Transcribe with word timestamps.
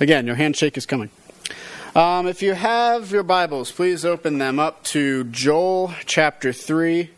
Again, 0.00 0.26
your 0.26 0.34
handshake 0.34 0.76
is 0.76 0.86
coming. 0.86 1.10
Um, 1.94 2.26
if 2.26 2.42
you 2.42 2.54
have 2.54 3.12
your 3.12 3.22
Bibles, 3.22 3.70
please 3.70 4.04
open 4.04 4.38
them 4.38 4.58
up 4.58 4.82
to 4.84 5.22
Joel 5.24 5.94
chapter 6.04 6.52
3. 6.52 7.10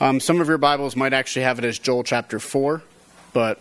Um, 0.00 0.20
some 0.20 0.40
of 0.40 0.48
your 0.48 0.56
Bibles 0.56 0.96
might 0.96 1.12
actually 1.12 1.42
have 1.42 1.58
it 1.58 1.66
as 1.66 1.78
Joel 1.78 2.04
chapter 2.04 2.38
4, 2.38 2.82
but 3.34 3.60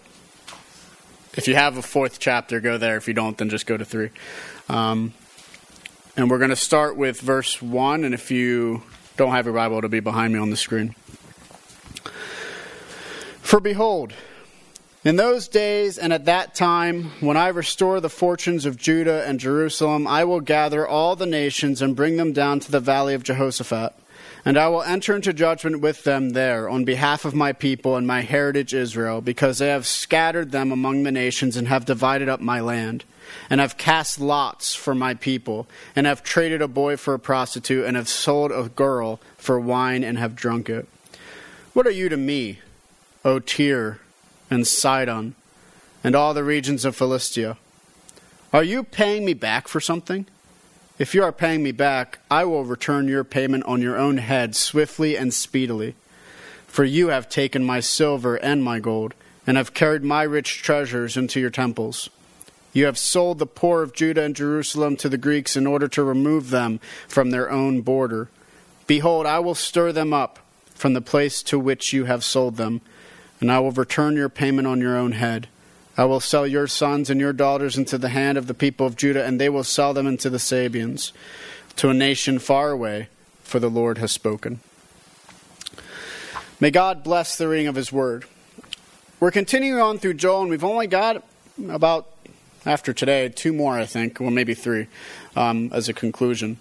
if 1.34 1.50
you 1.50 1.56
have 1.56 1.76
a 1.76 1.82
fourth 1.82 2.18
chapter, 2.18 2.62
go 2.62 2.78
there. 2.78 2.96
If 2.96 3.10
you 3.10 3.14
don't, 3.14 3.38
then 3.38 3.50
just 3.50 3.66
go 3.66 3.76
to 3.76 3.84
3. 3.84 4.10
Um, 4.70 5.14
and 6.16 6.32
we're 6.32 6.38
going 6.38 6.50
to 6.50 6.56
start 6.56 6.96
with 6.96 7.20
verse 7.20 7.62
1, 7.62 8.06
and 8.06 8.14
if 8.14 8.32
you 8.32 8.84
don't 9.18 9.32
have 9.32 9.44
your 9.44 9.54
Bible, 9.54 9.80
it'll 9.80 9.90
be 9.90 10.00
behind 10.00 10.34
me 10.34 10.40
on 10.40 10.50
the 10.50 10.56
screen. 10.56 10.96
For 13.42 13.60
behold, 13.60 14.14
in 15.06 15.16
those 15.16 15.48
days 15.48 16.00
and 16.00 16.12
at 16.12 16.26
that 16.26 16.56
time, 16.56 17.12
when 17.22 17.38
I 17.38 17.50
restore 17.50 18.02
the 18.02 18.10
fortunes 18.10 18.66
of 18.66 18.76
Judah 18.76 19.24
and 19.26 19.40
Jerusalem, 19.40 20.08
I 20.08 20.24
will 20.24 20.42
gather 20.42 20.86
all 20.86 21.16
the 21.16 21.28
nations 21.28 21.82
and 21.82 21.96
bring 21.96 22.18
them 22.18 22.34
down 22.34 22.60
to 22.62 22.72
the 22.72 22.80
valley 22.80 23.14
of 23.14 23.24
Jehoshaphat. 23.24 23.94
And 24.44 24.58
I 24.58 24.68
will 24.68 24.82
enter 24.82 25.16
into 25.16 25.32
judgment 25.32 25.80
with 25.80 26.04
them 26.04 26.32
there 26.32 26.68
on 26.68 26.86
behalf 26.86 27.24
of 27.24 27.36
my 27.36 27.54
people 27.54 27.96
and 27.96 28.06
my 28.06 28.22
heritage 28.22 28.74
Israel, 28.74 29.22
because 29.22 29.60
they 29.60 29.68
have 29.68 29.88
scattered 29.88 30.52
them 30.52 30.72
among 30.72 31.04
the 31.04 31.12
nations 31.12 31.56
and 31.56 31.68
have 31.68 31.86
divided 31.86 32.28
up 32.28 32.42
my 32.42 32.60
land, 32.60 33.04
and 33.50 33.60
have 33.60 33.78
cast 33.78 34.20
lots 34.20 34.76
for 34.76 34.94
my 34.94 35.14
people, 35.14 35.68
and 35.96 36.06
have 36.06 36.24
traded 36.24 36.62
a 36.62 36.68
boy 36.68 36.98
for 36.98 37.14
a 37.14 37.20
prostitute, 37.20 37.86
and 37.86 37.96
have 37.96 38.08
sold 38.08 38.52
a 38.52 38.70
girl 38.70 39.20
for 39.38 39.60
wine 39.60 40.04
and 40.04 40.18
have 40.18 40.36
drunk 40.36 40.70
it. 40.70 40.88
What 41.74 41.88
are 41.88 41.92
you 41.92 42.10
to 42.10 42.18
me, 42.18 42.60
O 43.24 43.40
Tyre? 43.40 44.00
And 44.50 44.66
Sidon 44.66 45.36
and 46.04 46.16
all 46.16 46.34
the 46.34 46.44
regions 46.44 46.86
of 46.86 46.96
Philistia. 46.96 47.58
Are 48.54 48.64
you 48.64 48.84
paying 48.84 49.26
me 49.26 49.34
back 49.34 49.68
for 49.68 49.80
something? 49.80 50.28
If 50.98 51.14
you 51.14 51.24
are 51.24 51.32
paying 51.32 51.62
me 51.62 51.72
back, 51.72 52.20
I 52.32 52.46
will 52.46 52.64
return 52.64 53.08
your 53.08 53.24
payment 53.24 53.66
on 53.66 53.82
your 53.82 53.98
own 53.98 54.18
head 54.18 54.56
swiftly 54.56 55.18
and 55.18 55.34
speedily. 55.34 55.96
For 56.68 56.84
you 56.84 57.10
have 57.10 57.28
taken 57.28 57.66
my 57.66 57.80
silver 57.80 58.36
and 58.36 58.64
my 58.64 58.80
gold, 58.80 59.14
and 59.48 59.58
have 59.58 59.74
carried 59.74 60.04
my 60.04 60.24
rich 60.24 60.62
treasures 60.62 61.18
into 61.18 61.40
your 61.40 61.50
temples. 61.50 62.10
You 62.72 62.86
have 62.86 62.98
sold 62.98 63.40
the 63.40 63.46
poor 63.46 63.82
of 63.82 63.94
Judah 63.94 64.24
and 64.24 64.36
Jerusalem 64.36 64.98
to 64.98 65.10
the 65.10 65.18
Greeks 65.18 65.56
in 65.56 65.66
order 65.66 65.88
to 65.90 66.04
remove 66.04 66.50
them 66.50 66.80
from 67.08 67.32
their 67.32 67.50
own 67.50 67.82
border. 67.82 68.30
Behold, 68.88 69.26
I 69.26 69.40
will 69.40 69.56
stir 69.56 69.92
them 69.92 70.14
up 70.14 70.40
from 70.74 70.94
the 70.94 71.02
place 71.02 71.42
to 71.44 71.58
which 71.58 71.94
you 71.94 72.06
have 72.06 72.24
sold 72.24 72.58
them 72.58 72.82
and 73.40 73.52
I 73.52 73.60
will 73.60 73.72
return 73.72 74.16
your 74.16 74.30
payment 74.30 74.68
on 74.68 74.82
your 74.82 74.98
own 74.98 75.14
head. 75.14 75.48
I 75.98 76.06
will 76.06 76.20
sell 76.20 76.46
your 76.46 76.68
sons 76.68 77.10
and 77.10 77.22
your 77.22 77.34
daughters 77.34 77.78
into 77.78 77.98
the 77.98 78.10
hand 78.10 78.38
of 78.38 78.48
the 78.48 78.54
people 78.54 78.86
of 78.86 78.98
Judah, 78.98 79.24
and 79.26 79.40
they 79.40 79.50
will 79.50 79.64
sell 79.64 79.94
them 79.94 80.08
into 80.08 80.30
the 80.30 80.40
Sabeans, 80.40 81.14
to 81.78 81.90
a 81.90 81.94
nation 81.94 82.40
far 82.40 82.72
away, 82.72 83.08
for 83.44 83.60
the 83.60 83.70
Lord 83.70 83.98
has 83.98 84.12
spoken. 84.12 84.60
May 86.60 86.72
God 86.72 87.04
bless 87.04 87.38
the 87.38 87.48
reading 87.48 87.68
of 87.68 87.76
his 87.76 87.92
word. 87.92 88.26
We're 89.20 89.32
continuing 89.32 89.82
on 89.82 89.98
through 89.98 90.16
Joel, 90.16 90.42
and 90.42 90.50
we've 90.50 90.64
only 90.64 90.88
got 90.88 91.24
about, 91.70 92.08
after 92.66 92.92
today, 92.92 93.30
two 93.30 93.54
more, 93.54 93.78
I 93.78 93.86
think, 93.86 94.20
well, 94.20 94.32
maybe 94.32 94.54
three, 94.54 94.88
um, 95.36 95.70
as 95.74 95.88
a 95.88 95.94
conclusion. 95.94 96.58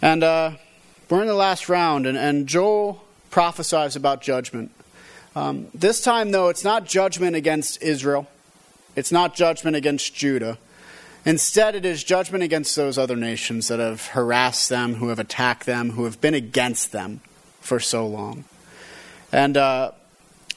And 0.00 0.24
uh, 0.24 0.52
we're 1.10 1.20
in 1.20 1.26
the 1.26 1.34
last 1.34 1.68
round, 1.68 2.06
and, 2.06 2.16
and 2.16 2.46
Joel 2.46 3.04
prophesies 3.30 3.96
about 3.96 4.22
judgment. 4.22 4.72
Um, 5.36 5.68
this 5.72 6.00
time, 6.00 6.32
though, 6.32 6.48
it's 6.48 6.64
not 6.64 6.86
judgment 6.86 7.36
against 7.36 7.82
Israel, 7.82 8.26
it's 8.96 9.12
not 9.12 9.34
judgment 9.34 9.76
against 9.76 10.14
Judah. 10.14 10.58
Instead, 11.24 11.74
it 11.74 11.84
is 11.84 12.02
judgment 12.02 12.42
against 12.42 12.74
those 12.76 12.96
other 12.96 13.14
nations 13.14 13.68
that 13.68 13.78
have 13.78 14.06
harassed 14.06 14.70
them, 14.70 14.94
who 14.94 15.08
have 15.08 15.18
attacked 15.18 15.66
them, 15.66 15.90
who 15.90 16.04
have 16.04 16.20
been 16.20 16.32
against 16.34 16.92
them 16.92 17.20
for 17.60 17.78
so 17.78 18.06
long. 18.06 18.44
And 19.30 19.56
uh, 19.56 19.92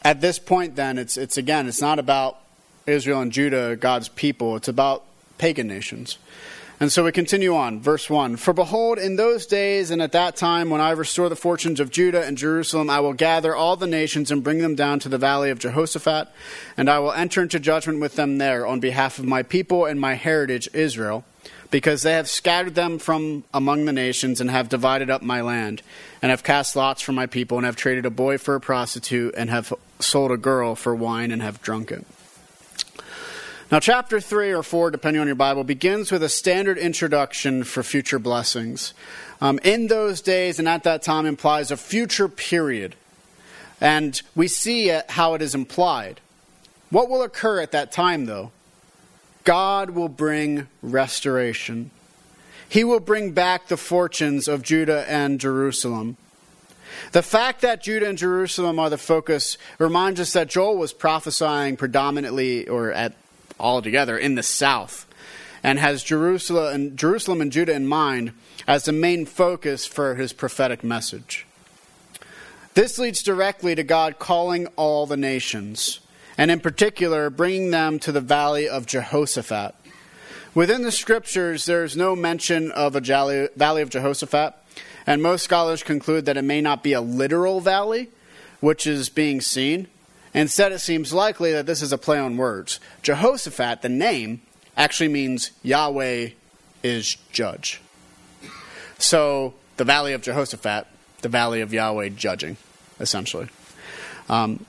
at 0.03 0.22
this 0.22 0.39
point, 0.39 0.78
then, 0.78 0.97
it's, 0.97 1.17
it's 1.17 1.38
again, 1.38 1.67
it's 1.67 1.81
not 1.81 2.00
about 2.00 2.40
Israel 2.88 3.22
and 3.22 3.31
Judah, 3.31 3.75
God's 3.75 4.07
people, 4.07 4.55
it's 4.55 4.69
about 4.69 5.03
pagan 5.38 5.67
nations. 5.67 6.17
And 6.79 6.91
so 6.91 7.03
we 7.03 7.11
continue 7.11 7.56
on, 7.56 7.79
verse 7.79 8.09
1. 8.09 8.35
For 8.38 8.51
behold, 8.51 8.97
in 8.97 9.16
those 9.16 9.45
days 9.45 9.91
and 9.91 10.01
at 10.01 10.11
that 10.13 10.35
time, 10.35 10.69
when 10.69 10.81
I 10.81 10.91
restore 10.91 11.29
the 11.29 11.35
fortunes 11.35 11.79
of 11.79 11.91
Judah 11.91 12.25
and 12.25 12.38
Jerusalem, 12.38 12.89
I 12.89 13.00
will 13.00 13.13
gather 13.13 13.56
all 13.56 13.78
the 13.78 13.88
nations 13.88 14.31
and 14.31 14.44
bring 14.44 14.57
them 14.57 14.75
down 14.75 15.00
to 15.00 15.09
the 15.09 15.19
valley 15.19 15.50
of 15.50 15.59
Jehoshaphat, 15.59 16.29
and 16.75 16.89
I 16.89 17.00
will 17.00 17.13
enter 17.13 17.41
into 17.41 17.59
judgment 17.59 18.00
with 18.01 18.16
them 18.16 18.38
there 18.38 18.66
on 18.66 18.79
behalf 18.79 19.19
of 19.19 19.25
my 19.25 19.44
people 19.44 19.85
and 19.85 20.00
my 20.01 20.16
heritage, 20.16 20.67
Israel, 20.73 21.23
because 21.69 22.01
they 22.01 22.13
have 22.13 22.28
scattered 22.28 22.75
them 22.75 23.00
from 23.00 23.44
among 23.53 23.85
the 23.85 23.94
nations 23.94 24.41
and 24.41 24.50
have 24.50 24.67
divided 24.67 25.09
up 25.09 25.22
my 25.22 25.41
land, 25.41 25.84
and 26.22 26.31
have 26.31 26.44
cast 26.44 26.75
lots 26.75 27.01
for 27.01 27.11
my 27.11 27.28
people, 27.28 27.57
and 27.57 27.66
have 27.66 27.75
traded 27.75 28.05
a 28.05 28.11
boy 28.11 28.38
for 28.38 28.55
a 28.55 28.59
prostitute, 28.59 29.34
and 29.38 29.50
have 29.50 29.72
sold 30.00 30.31
a 30.31 30.38
girl 30.38 30.75
for 30.75 30.94
wine, 30.94 31.31
and 31.31 31.41
have 31.41 31.61
drunk 31.61 31.91
it. 31.91 32.05
Now, 33.73 33.79
chapter 33.79 34.22
3 34.22 34.51
or 34.51 34.61
4, 34.61 34.91
depending 34.91 35.19
on 35.19 35.25
your 35.25 35.35
Bible, 35.35 35.63
begins 35.63 36.11
with 36.11 36.22
a 36.22 36.29
standard 36.29 36.78
introduction 36.78 37.63
for 37.63 37.81
future 37.81 38.19
blessings. 38.19 38.94
Um, 39.41 39.59
in 39.63 39.88
those 39.88 40.22
days 40.22 40.59
and 40.59 40.69
at 40.69 40.84
that 40.84 41.01
time 41.01 41.25
implies 41.25 41.72
a 41.72 41.75
future 41.75 42.29
period. 42.29 42.95
And 43.81 44.22
we 44.35 44.47
see 44.47 44.95
how 45.09 45.34
it 45.34 45.41
is 45.41 45.56
implied. 45.56 46.22
What 46.91 47.09
will 47.09 47.23
occur 47.23 47.61
at 47.61 47.72
that 47.72 47.91
time, 47.91 48.28
though? 48.28 48.51
God 49.44 49.90
will 49.90 50.07
bring 50.07 50.67
restoration. 50.84 51.90
He 52.69 52.84
will 52.84 53.00
bring 53.00 53.31
back 53.31 53.69
the 53.69 53.78
fortunes 53.78 54.47
of 54.47 54.61
Judah 54.61 55.03
and 55.09 55.40
Jerusalem. 55.40 56.17
The 57.11 57.23
fact 57.23 57.61
that 57.61 57.81
Judah 57.81 58.09
and 58.09 58.19
Jerusalem 58.19 58.78
are 58.78 58.91
the 58.91 59.00
focus 59.00 59.57
reminds 59.79 60.19
us 60.19 60.34
that 60.34 60.47
Joel 60.47 60.78
was 60.78 60.94
prophesying 60.94 61.75
predominantly, 61.75 62.67
or 62.67 62.91
at 62.91 63.16
altogether 63.59 64.18
in 64.18 64.36
the 64.36 64.44
south 64.44 65.08
and 65.64 65.80
has 65.80 66.03
Jerusalem 66.03 66.74
and, 66.74 66.97
Jerusalem 66.97 67.41
and 67.41 67.52
Judah 67.52 67.74
in 67.74 67.88
mind 67.88 68.34
as 68.68 68.84
the 68.84 68.91
main 68.91 69.25
focus 69.25 69.86
for 69.86 70.16
his 70.16 70.34
prophetic 70.34 70.84
message. 70.84 71.47
This 72.74 72.97
leads 72.97 73.24
directly 73.24 73.75
to 73.75 73.84
God 73.84 74.19
calling 74.19 74.68
all 74.75 75.06
the 75.06 75.18
nations, 75.18 76.00
and 76.38 76.50
in 76.50 76.59
particular, 76.59 77.30
bringing 77.30 77.72
them 77.72 78.00
to 78.00 78.12
the 78.12 78.22
valley 78.22 78.68
of 78.68 78.88
Jehoshaphat. 78.88 79.75
Within 80.56 80.81
the 80.81 80.91
scriptures, 80.91 81.66
there 81.66 81.84
is 81.84 81.96
no 81.96 82.16
mention 82.16 82.72
of 82.72 82.96
a 82.96 83.50
valley 83.56 83.81
of 83.81 83.90
Jehoshaphat, 83.90 84.56
and 85.06 85.22
most 85.22 85.44
scholars 85.44 85.84
conclude 85.84 86.25
that 86.25 86.38
it 86.38 86.44
may 86.44 86.62
not 86.62 86.84
be 86.84 86.94
a 86.94 87.02
literal 87.02 87.59
valley, 87.59 88.09
which 88.59 88.88
is 88.88 89.09
being 89.09 89.40
seen, 89.40 89.88
Instead, 90.33 90.71
it 90.71 90.79
seems 90.79 91.13
likely 91.13 91.51
that 91.51 91.66
this 91.66 91.81
is 91.81 91.91
a 91.91 91.97
play 91.97 92.17
on 92.17 92.38
words. 92.38 92.79
Jehoshaphat, 93.03 93.81
the 93.81 93.89
name, 93.89 94.41
actually 94.75 95.09
means 95.09 95.51
Yahweh 95.61 96.29
is 96.81 97.16
judge. 97.31 97.81
So, 98.97 99.53
the 99.77 99.83
valley 99.83 100.13
of 100.13 100.22
Jehoshaphat, 100.22 100.88
the 101.22 101.29
valley 101.29 101.61
of 101.61 101.73
Yahweh 101.73 102.09
judging, 102.09 102.57
essentially. 102.99 103.47
Um, 104.29 104.66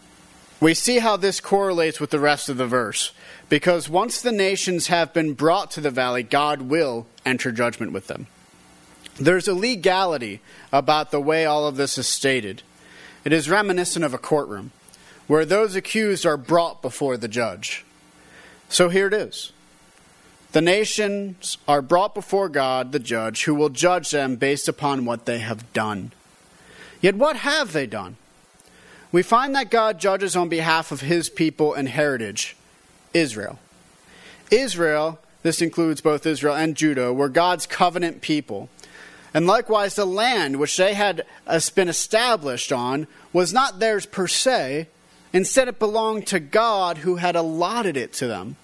we 0.60 0.74
see 0.74 0.98
how 0.98 1.16
this 1.16 1.41
correlates 1.41 2.00
with 2.00 2.10
the 2.10 2.20
rest 2.20 2.48
of 2.48 2.56
the 2.56 2.66
verse. 2.66 3.12
Because 3.48 3.88
once 3.88 4.22
the 4.22 4.32
nations 4.32 4.86
have 4.86 5.12
been 5.12 5.34
brought 5.34 5.70
to 5.72 5.80
the 5.80 5.91
valley, 5.91 6.22
God 6.22 6.62
will 6.62 7.06
enter 7.26 7.53
judgment 7.53 7.92
with 7.92 8.06
them. 8.06 8.26
There's 9.16 9.47
a 9.47 9.54
legality 9.54 10.41
about 10.72 11.10
the 11.10 11.20
way 11.20 11.44
all 11.44 11.66
of 11.66 11.76
this 11.76 11.98
is 11.98 12.08
stated. 12.08 12.62
It 13.24 13.32
is 13.32 13.48
reminiscent 13.48 14.04
of 14.04 14.14
a 14.14 14.19
courtroom 14.19 14.72
where 15.26 15.44
those 15.44 15.74
accused 15.74 16.26
are 16.26 16.36
brought 16.36 16.82
before 16.82 17.16
the 17.16 17.28
judge. 17.28 17.84
So 18.68 18.88
here 18.88 19.06
it 19.06 19.14
is. 19.14 19.52
The 20.52 20.60
nations 20.60 21.59
are 21.66 21.82
brought 21.82 22.15
before 22.15 22.48
God, 22.48 22.92
the 22.92 22.98
judge, 22.98 23.44
who 23.44 23.54
will 23.54 23.71
judge 23.71 24.10
them 24.10 24.36
based 24.36 24.68
upon 24.68 25.04
what 25.04 25.26
they 25.26 25.38
have 25.38 25.72
done. 25.72 26.12
Yet 27.00 27.16
what 27.16 27.36
have 27.36 27.72
they 27.72 27.86
done? 27.86 28.16
We 29.10 29.22
find 29.22 29.54
that 29.54 29.71
God 29.71 29.98
judges 29.98 30.36
on 30.36 30.48
behalf 30.48 30.91
of 30.91 31.00
his 31.00 31.28
people 31.28 31.74
and 31.74 31.88
heritage, 31.88 32.56
Israel. 33.12 33.59
Israel, 34.50 35.18
this 35.42 35.60
includes 35.60 36.00
both 36.00 36.27
Israel 36.27 36.54
and 36.54 36.77
Judah, 36.77 37.12
were 37.12 37.28
God's 37.28 37.66
covenant 37.66 38.20
people. 38.20 38.68
And 39.32 39.47
likewise, 39.47 39.97
the 39.97 40.04
land 40.04 40.60
which 40.60 40.77
they 40.77 40.94
had 40.94 41.27
uh, 41.47 41.60
been 41.74 41.88
established 41.88 42.72
on 42.72 43.09
was 43.32 43.53
not 43.53 43.80
theirs 43.80 44.06
per 44.06 44.28
se, 44.28 44.88
Instead, 45.34 45.66
it 45.66 45.81
belonged 45.81 46.28
to 46.28 46.39
God 46.39 46.98
who 46.98 47.16
had 47.16 47.34
allotted 47.34 47.97
it 47.97 48.13
to 48.15 48.27
them. 48.28 48.57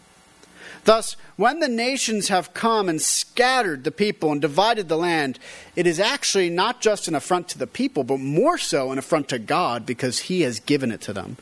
Thus, 0.85 1.17
when 1.37 1.59
the 1.59 1.69
nations 1.69 2.29
have 2.29 2.55
come 2.55 2.89
and 2.89 3.03
scattered 3.03 3.85
the 3.85 3.91
people 3.91 4.33
and 4.33 4.41
divided 4.41 4.89
the 4.89 4.97
land, 4.97 5.39
it 5.75 5.87
is 5.87 6.01
actually 6.01 6.49
not 6.49 6.81
just 6.81 7.09
an 7.09 7.15
affront 7.15 7.49
to 7.49 7.59
the 7.59 7.67
people, 7.67 8.05
but 8.05 8.21
more 8.21 8.57
so 8.57 8.93
an 8.93 8.99
affront 8.99 9.29
to 9.29 9.39
God 9.39 9.85
because 9.85 10.21
He 10.21 10.43
has 10.43 10.61
given 10.61 10.91
it 10.91 11.01
to 11.03 11.13
them. 11.13 11.37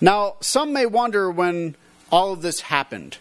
Now, 0.00 0.34
some 0.40 0.72
may 0.72 0.84
wonder 0.84 1.30
when 1.30 1.76
all 2.10 2.32
of 2.32 2.42
this 2.42 2.60
happened. 2.60 3.18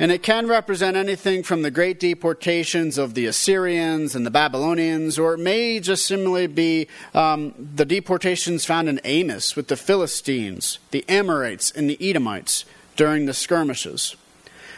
And 0.00 0.12
it 0.12 0.22
can 0.22 0.46
represent 0.46 0.96
anything 0.96 1.42
from 1.42 1.62
the 1.62 1.72
great 1.72 1.98
deportations 1.98 2.98
of 2.98 3.14
the 3.14 3.26
Assyrians 3.26 4.14
and 4.14 4.24
the 4.24 4.30
Babylonians, 4.30 5.18
or 5.18 5.34
it 5.34 5.38
may 5.38 5.80
just 5.80 6.06
simply 6.06 6.46
be 6.46 6.86
um, 7.14 7.52
the 7.74 7.84
deportations 7.84 8.64
found 8.64 8.88
in 8.88 9.00
Amos 9.02 9.56
with 9.56 9.66
the 9.66 9.76
Philistines, 9.76 10.78
the 10.92 11.04
Amorites, 11.08 11.72
and 11.72 11.90
the 11.90 11.98
Edomites 12.00 12.64
during 12.94 13.26
the 13.26 13.34
skirmishes. 13.34 14.14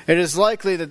It 0.06 0.17
is 0.17 0.38
likely 0.38 0.76
that, 0.76 0.90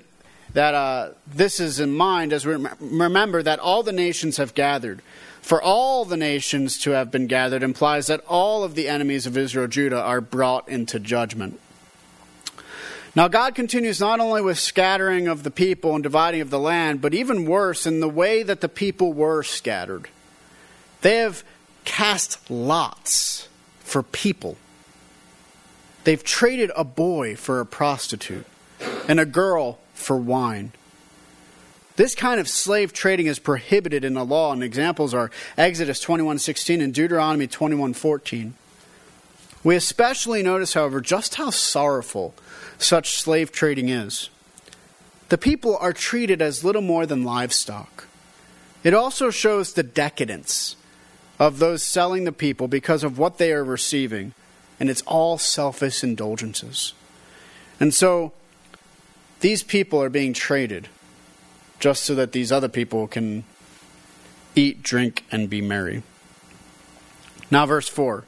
that 0.53 0.75
uh, 0.75 1.09
this 1.25 1.59
is 1.59 1.79
in 1.79 1.91
mind 1.91 2.31
as 2.31 2.45
we 2.45 2.55
remember 2.79 3.41
that 3.41 3.57
all 3.57 3.81
the 3.81 3.91
nations 3.91 4.37
have 4.37 4.53
gathered. 4.53 5.01
For 5.41 5.59
all 5.59 6.05
the 6.05 6.17
nations 6.17 6.77
to 6.81 6.91
have 6.91 7.09
been 7.09 7.25
gathered 7.25 7.63
implies 7.63 8.05
that 8.07 8.23
all 8.27 8.63
of 8.63 8.75
the 8.75 8.87
enemies 8.87 9.25
of 9.25 9.35
Israel, 9.35 9.65
Judah, 9.67 10.01
are 10.01 10.21
brought 10.21 10.69
into 10.69 10.99
judgment. 10.99 11.59
Now, 13.15 13.27
God 13.27 13.55
continues 13.55 13.99
not 13.99 14.19
only 14.19 14.41
with 14.41 14.59
scattering 14.59 15.27
of 15.27 15.43
the 15.43 15.51
people 15.51 15.95
and 15.95 16.03
dividing 16.03 16.41
of 16.41 16.51
the 16.51 16.59
land, 16.59 17.01
but 17.01 17.13
even 17.13 17.45
worse, 17.45 17.85
in 17.85 17.99
the 17.99 18.09
way 18.09 18.43
that 18.43 18.61
the 18.61 18.69
people 18.69 19.13
were 19.13 19.41
scattered. 19.43 20.09
They 21.01 21.17
have 21.17 21.43
cast 21.85 22.49
lots 22.51 23.47
for 23.79 24.03
people. 24.03 24.57
They've 26.03 26.23
traded 26.23 26.71
a 26.75 26.83
boy 26.83 27.35
for 27.35 27.59
a 27.59 27.65
prostitute 27.65 28.45
and 29.07 29.19
a 29.19 29.25
girl 29.25 29.79
for 29.93 30.15
wine. 30.15 30.71
This 31.95 32.15
kind 32.15 32.39
of 32.39 32.47
slave 32.47 32.93
trading 32.93 33.25
is 33.25 33.39
prohibited 33.39 34.05
in 34.05 34.13
the 34.13 34.23
law, 34.23 34.53
and 34.53 34.63
examples 34.63 35.13
are 35.13 35.31
Exodus 35.57 35.99
21:16 35.99 36.81
and 36.81 36.93
Deuteronomy 36.93 37.47
21:14. 37.47 38.53
We 39.63 39.75
especially 39.75 40.41
notice, 40.41 40.73
however, 40.73 41.01
just 41.01 41.35
how 41.35 41.49
sorrowful 41.49 42.33
such 42.79 43.15
slave 43.15 43.51
trading 43.51 43.89
is. 43.89 44.29
The 45.29 45.37
people 45.37 45.77
are 45.77 45.93
treated 45.93 46.41
as 46.41 46.63
little 46.63 46.81
more 46.81 47.05
than 47.05 47.23
livestock. 47.23 48.07
It 48.83 48.93
also 48.93 49.29
shows 49.29 49.73
the 49.73 49.83
decadence 49.83 50.75
of 51.37 51.59
those 51.59 51.83
selling 51.83 52.23
the 52.23 52.31
people 52.31 52.67
because 52.67 53.03
of 53.03 53.17
what 53.17 53.37
they 53.37 53.53
are 53.53 53.63
receiving, 53.63 54.33
and 54.79 54.89
it's 54.89 55.03
all 55.03 55.37
selfish 55.37 56.03
indulgences. 56.03 56.93
And 57.79 57.93
so 57.93 58.33
these 59.39 59.63
people 59.63 60.01
are 60.01 60.09
being 60.09 60.33
traded 60.33 60.89
just 61.79 62.03
so 62.03 62.15
that 62.15 62.33
these 62.33 62.51
other 62.51 62.67
people 62.67 63.07
can 63.07 63.45
eat, 64.55 64.83
drink, 64.83 65.23
and 65.31 65.49
be 65.49 65.61
merry. 65.61 66.03
Now, 67.49 67.65
verse 67.65 67.87
4 67.87 68.25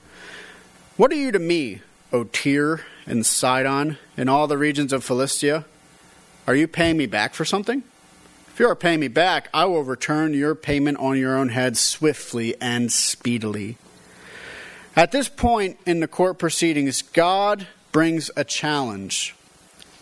What 0.97 1.11
are 1.11 1.15
you 1.15 1.31
to 1.31 1.39
me, 1.39 1.81
O 2.13 2.23
Tyre 2.25 2.81
and 3.05 3.25
Sidon, 3.25 3.97
and 4.17 4.29
all 4.29 4.47
the 4.47 4.57
regions 4.57 4.93
of 4.93 5.03
Philistia? 5.03 5.65
Are 6.45 6.55
you 6.55 6.67
paying 6.67 6.97
me 6.97 7.05
back 7.05 7.33
for 7.33 7.45
something? 7.45 7.83
If 8.53 8.59
you 8.59 8.67
are 8.67 8.75
paying 8.75 8.99
me 8.99 9.07
back, 9.07 9.47
I 9.53 9.65
will 9.65 9.83
return 9.83 10.33
your 10.33 10.55
payment 10.55 10.97
on 10.99 11.17
your 11.17 11.37
own 11.37 11.49
head 11.49 11.77
swiftly 11.77 12.55
and 12.59 12.91
speedily. 12.91 13.77
At 14.95 15.13
this 15.13 15.29
point 15.29 15.77
in 15.85 16.01
the 16.01 16.07
court 16.07 16.37
proceedings, 16.37 17.01
God 17.01 17.67
brings 17.93 18.29
a 18.35 18.43
challenge 18.43 19.35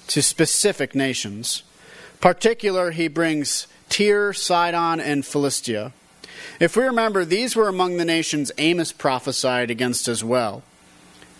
to 0.08 0.24
specific 0.24 0.96
nations. 0.96 1.62
Particular, 2.20 2.92
he 2.92 3.08
brings 3.08 3.68
Tyre, 3.88 4.34
Sidon, 4.34 5.00
and 5.00 5.24
Philistia. 5.24 5.94
If 6.60 6.76
we 6.76 6.84
remember, 6.84 7.24
these 7.24 7.56
were 7.56 7.68
among 7.68 7.98
the 7.98 8.06
nations 8.06 8.52
Amos 8.58 8.92
prophesied 8.92 9.70
against 9.70 10.08
as 10.08 10.24
well. 10.24 10.64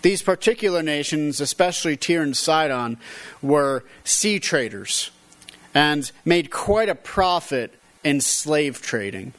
These 0.02 0.22
particular 0.22 0.82
nations, 0.82 1.40
especially 1.40 1.96
Tyre 1.96 2.22
and 2.22 2.36
Sidon, 2.36 2.98
were 3.42 3.84
sea 4.04 4.38
traders 4.38 5.10
and 5.74 6.10
made 6.24 6.50
quite 6.50 6.88
a 6.88 6.94
profit 6.94 7.74
in 8.02 8.20
slave 8.20 8.80
trading. 8.80 9.34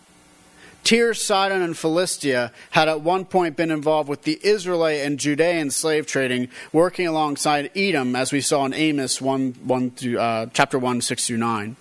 Tyre, 0.84 1.14
Sidon, 1.14 1.62
and 1.62 1.78
Philistia 1.78 2.52
had 2.72 2.90
at 2.90 3.02
one 3.02 3.26
point 3.26 3.56
been 3.56 3.70
involved 3.70 4.10
with 4.10 4.24
the 4.24 4.40
Israelite 4.42 5.02
and 5.02 5.20
Judean 5.20 5.70
slave 5.70 6.08
trading, 6.08 6.50
working 6.74 7.06
alongside 7.06 7.70
Edom, 7.76 8.16
as 8.16 8.32
we 8.32 8.42
saw 8.42 8.66
in 8.66 8.74
Amos 8.74 9.22
1, 9.22 9.54
1 9.64 9.92
through, 9.92 10.20
uh, 10.20 10.48
chapter 10.54 10.80
1, 10.80 11.02
6 11.02 11.28
through 11.28 11.38
9. 11.38 11.76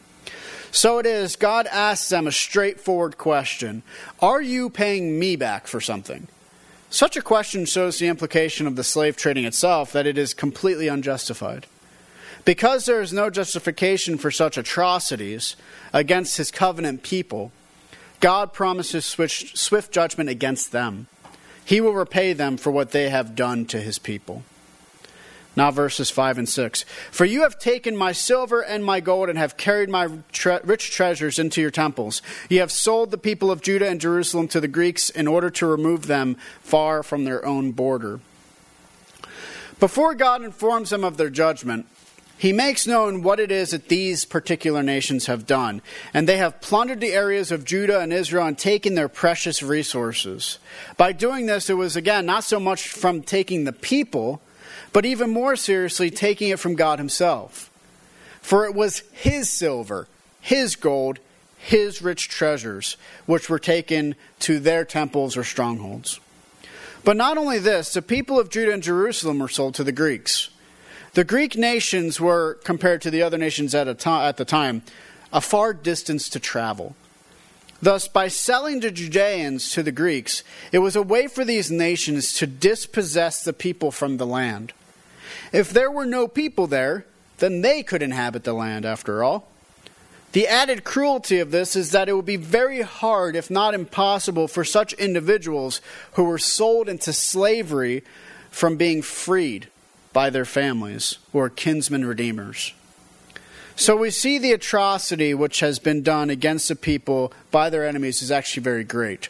So 0.71 0.99
it 0.99 1.07
is, 1.07 1.37
God 1.37 1.67
asks 1.67 2.11
them 2.11 2.27
a 2.27 2.33
straightforward 2.33 3.17
question 3.19 3.83
Are 4.21 4.43
you 4.43 4.69
paying 4.71 5.19
me 5.19 5.35
back 5.37 5.67
for 5.67 5.81
something? 5.81 6.29
Such 6.93 7.17
a 7.17 7.23
question 7.23 7.67
shows 7.67 7.99
the 7.99 8.09
implication 8.09 8.67
of 8.67 8.75
the 8.75 8.83
slave 8.83 9.17
trading 9.17 9.45
itself 9.45 9.93
that 9.93 10.09
it 10.09 10.19
is 10.19 10.35
completely 10.35 10.89
unjustified. 10.89 11.67
Because 12.45 12.85
there 12.85 13.01
is 13.01 13.13
no 13.13 13.31
justification 13.31 14.19
for 14.19 14.33
such 14.33 14.59
atrocities 14.59 15.55
against 15.93 16.37
his 16.37 16.51
covenant 16.51 17.05
people, 17.05 17.53
God 18.19 18.53
promises 18.53 19.05
swift 19.07 19.93
judgment 19.93 20.29
against 20.31 20.73
them. 20.73 21.07
He 21.65 21.81
will 21.81 21.93
repay 21.93 22.33
them 22.33 22.57
for 22.57 22.73
what 22.73 22.91
they 22.91 23.09
have 23.09 23.37
done 23.37 23.67
to 23.67 23.81
his 23.81 24.01
people. 24.01 24.43
Now, 25.57 25.71
verses 25.71 26.11
5 26.11 26.39
and 26.39 26.49
6. 26.49 26.85
For 27.11 27.25
you 27.25 27.43
have 27.43 27.59
taken 27.59 27.97
my 27.97 28.13
silver 28.13 28.61
and 28.61 28.85
my 28.85 29.01
gold 29.01 29.29
and 29.29 29.37
have 29.37 29.57
carried 29.57 29.89
my 29.89 30.09
tre- 30.31 30.61
rich 30.63 30.93
treasures 30.93 31.39
into 31.39 31.61
your 31.61 31.73
temples. 31.73 32.23
You 32.49 32.61
have 32.61 32.71
sold 32.71 33.11
the 33.11 33.19
people 33.19 33.51
of 33.51 33.61
Judah 33.61 33.89
and 33.89 34.01
Jerusalem 34.01 34.47
to 34.49 34.61
the 34.61 34.69
Greeks 34.69 35.11
in 35.11 35.27
order 35.27 35.51
to 35.51 35.67
remove 35.67 36.07
them 36.07 36.37
far 36.63 37.03
from 37.03 37.25
their 37.25 37.45
own 37.45 37.73
border. 37.73 38.21
Before 39.81 40.15
God 40.15 40.45
informs 40.45 40.91
them 40.91 41.05
of 41.05 41.17
their 41.17 41.31
judgment, 41.31 41.87
he 42.41 42.53
makes 42.55 42.87
known 42.87 43.23
what 43.23 43.39
it 43.39 43.51
is 43.51 43.73
that 43.73 43.89
these 43.89 44.25
particular 44.25 44.83
nations 44.83 45.27
have 45.27 45.47
done. 45.47 45.83
And 46.15 46.27
they 46.27 46.39
have 46.39 46.63
plundered 46.63 47.01
the 47.01 47.13
areas 47.13 47.53
of 47.53 47.67
Judah 47.67 48.01
and 48.01 48.15
Israel 48.15 48.47
and 48.47 48.57
taken 48.57 48.95
their 48.95 49.11
precious 49.11 49.63
resources. 49.63 50.59
By 50.97 51.13
doing 51.13 51.45
this, 51.45 51.69
it 51.69 51.75
was, 51.75 51.97
again, 51.97 52.25
not 52.25 52.45
so 52.45 52.59
much 52.59 52.89
from 52.89 53.21
taking 53.21 53.65
the 53.65 53.75
people 53.75 54.41
but 54.93 55.05
even 55.05 55.31
more 55.31 55.57
seriously, 55.57 56.11
taking 56.11 56.49
it 56.49 56.59
from 56.59 56.75
God 56.75 56.99
Himself. 56.99 57.71
For 58.41 58.67
it 58.67 58.75
was 58.75 59.01
His 59.13 59.51
silver, 59.51 60.09
His 60.41 60.77
gold, 60.77 61.19
His 61.59 62.03
rich 62.03 62.29
treasures, 62.29 62.97
which 63.27 63.49
were 63.49 63.59
taken 63.59 64.15
to 64.41 64.59
their 64.59 64.85
temples 64.85 65.37
or 65.37 65.45
strongholds. 65.45 66.21
But 67.05 67.17
not 67.17 67.39
only 67.39 67.59
this, 67.59 67.93
the 67.93 68.03
people 68.03 68.39
of 68.39 68.51
Judah 68.51 68.73
and 68.73 68.83
Jerusalem 68.83 69.39
were 69.39 69.49
sold 69.49 69.75
to 69.77 69.85
the 69.85 69.93
Greeks. 69.93 70.51
The 71.15 71.25
Greek 71.25 71.57
nations 71.57 72.21
were, 72.21 72.55
compared 72.63 73.03
to 73.03 73.11
the 73.11 73.23
other 73.23 73.39
nations 73.39 73.75
at, 73.75 73.99
to- 73.99 74.11
at 74.11 74.37
the 74.37 74.45
time, 74.45 74.83
a 75.33 75.41
far 75.41 75.73
distance 75.73 76.29
to 76.31 76.41
travel. 76.41 76.95
Thus, 77.83 78.09
by 78.09 78.29
selling 78.29 78.81
the 78.81 78.91
Judeans 78.91 79.71
to 79.73 79.83
the 79.83 79.93
Greeks, 79.93 80.45
it 80.71 80.81
was 80.81 80.97
a 80.97 81.03
way 81.03 81.27
for 81.27 81.45
these 81.45 81.71
nations 81.71 82.35
to 82.35 82.47
dispossess 82.47 83.43
the 83.43 83.55
people 83.55 83.91
from 83.91 84.19
the 84.19 84.27
land. 84.27 84.73
If 85.53 85.71
there 85.71 85.91
were 85.91 86.07
no 86.07 86.29
people 86.29 86.67
there, 86.67 87.07
then 87.39 87.63
they 87.63 87.83
could 87.83 88.03
inhabit 88.03 88.45
the 88.45 88.53
land 88.53 88.85
after 88.85 89.25
all. 89.25 89.49
The 90.33 90.47
added 90.47 90.85
cruelty 90.85 91.41
of 91.41 91.51
this 91.51 91.75
is 91.75 91.91
that 91.91 92.09
it 92.09 92.13
would 92.13 92.27
be 92.27 92.37
very 92.37 92.83
hard, 92.83 93.35
if 93.35 93.51
not 93.51 93.75
impossible, 93.75 94.47
for 94.47 94.63
such 94.63 94.93
individuals 94.93 95.81
who 96.13 96.23
were 96.23 96.39
sold 96.39 96.89
into 96.89 97.13
slavery 97.13 98.05
from 98.51 98.77
being 98.77 99.03
freed 99.03 99.69
by 100.13 100.31
their 100.31 100.45
families 100.45 101.19
or 101.33 101.49
kinsman 101.49 102.05
redeemers. 102.05 102.73
So 103.75 103.97
we 103.97 104.11
see 104.11 104.39
the 104.39 104.53
atrocity 104.53 105.35
which 105.35 105.61
has 105.61 105.79
been 105.79 106.03
done 106.03 106.31
against 106.31 106.69
the 106.69 106.77
people 106.77 107.33
by 107.51 107.71
their 107.71 107.87
enemies 107.87 108.23
is 108.23 108.31
actually 108.31 108.63
very 108.63 108.85
great 108.85 109.29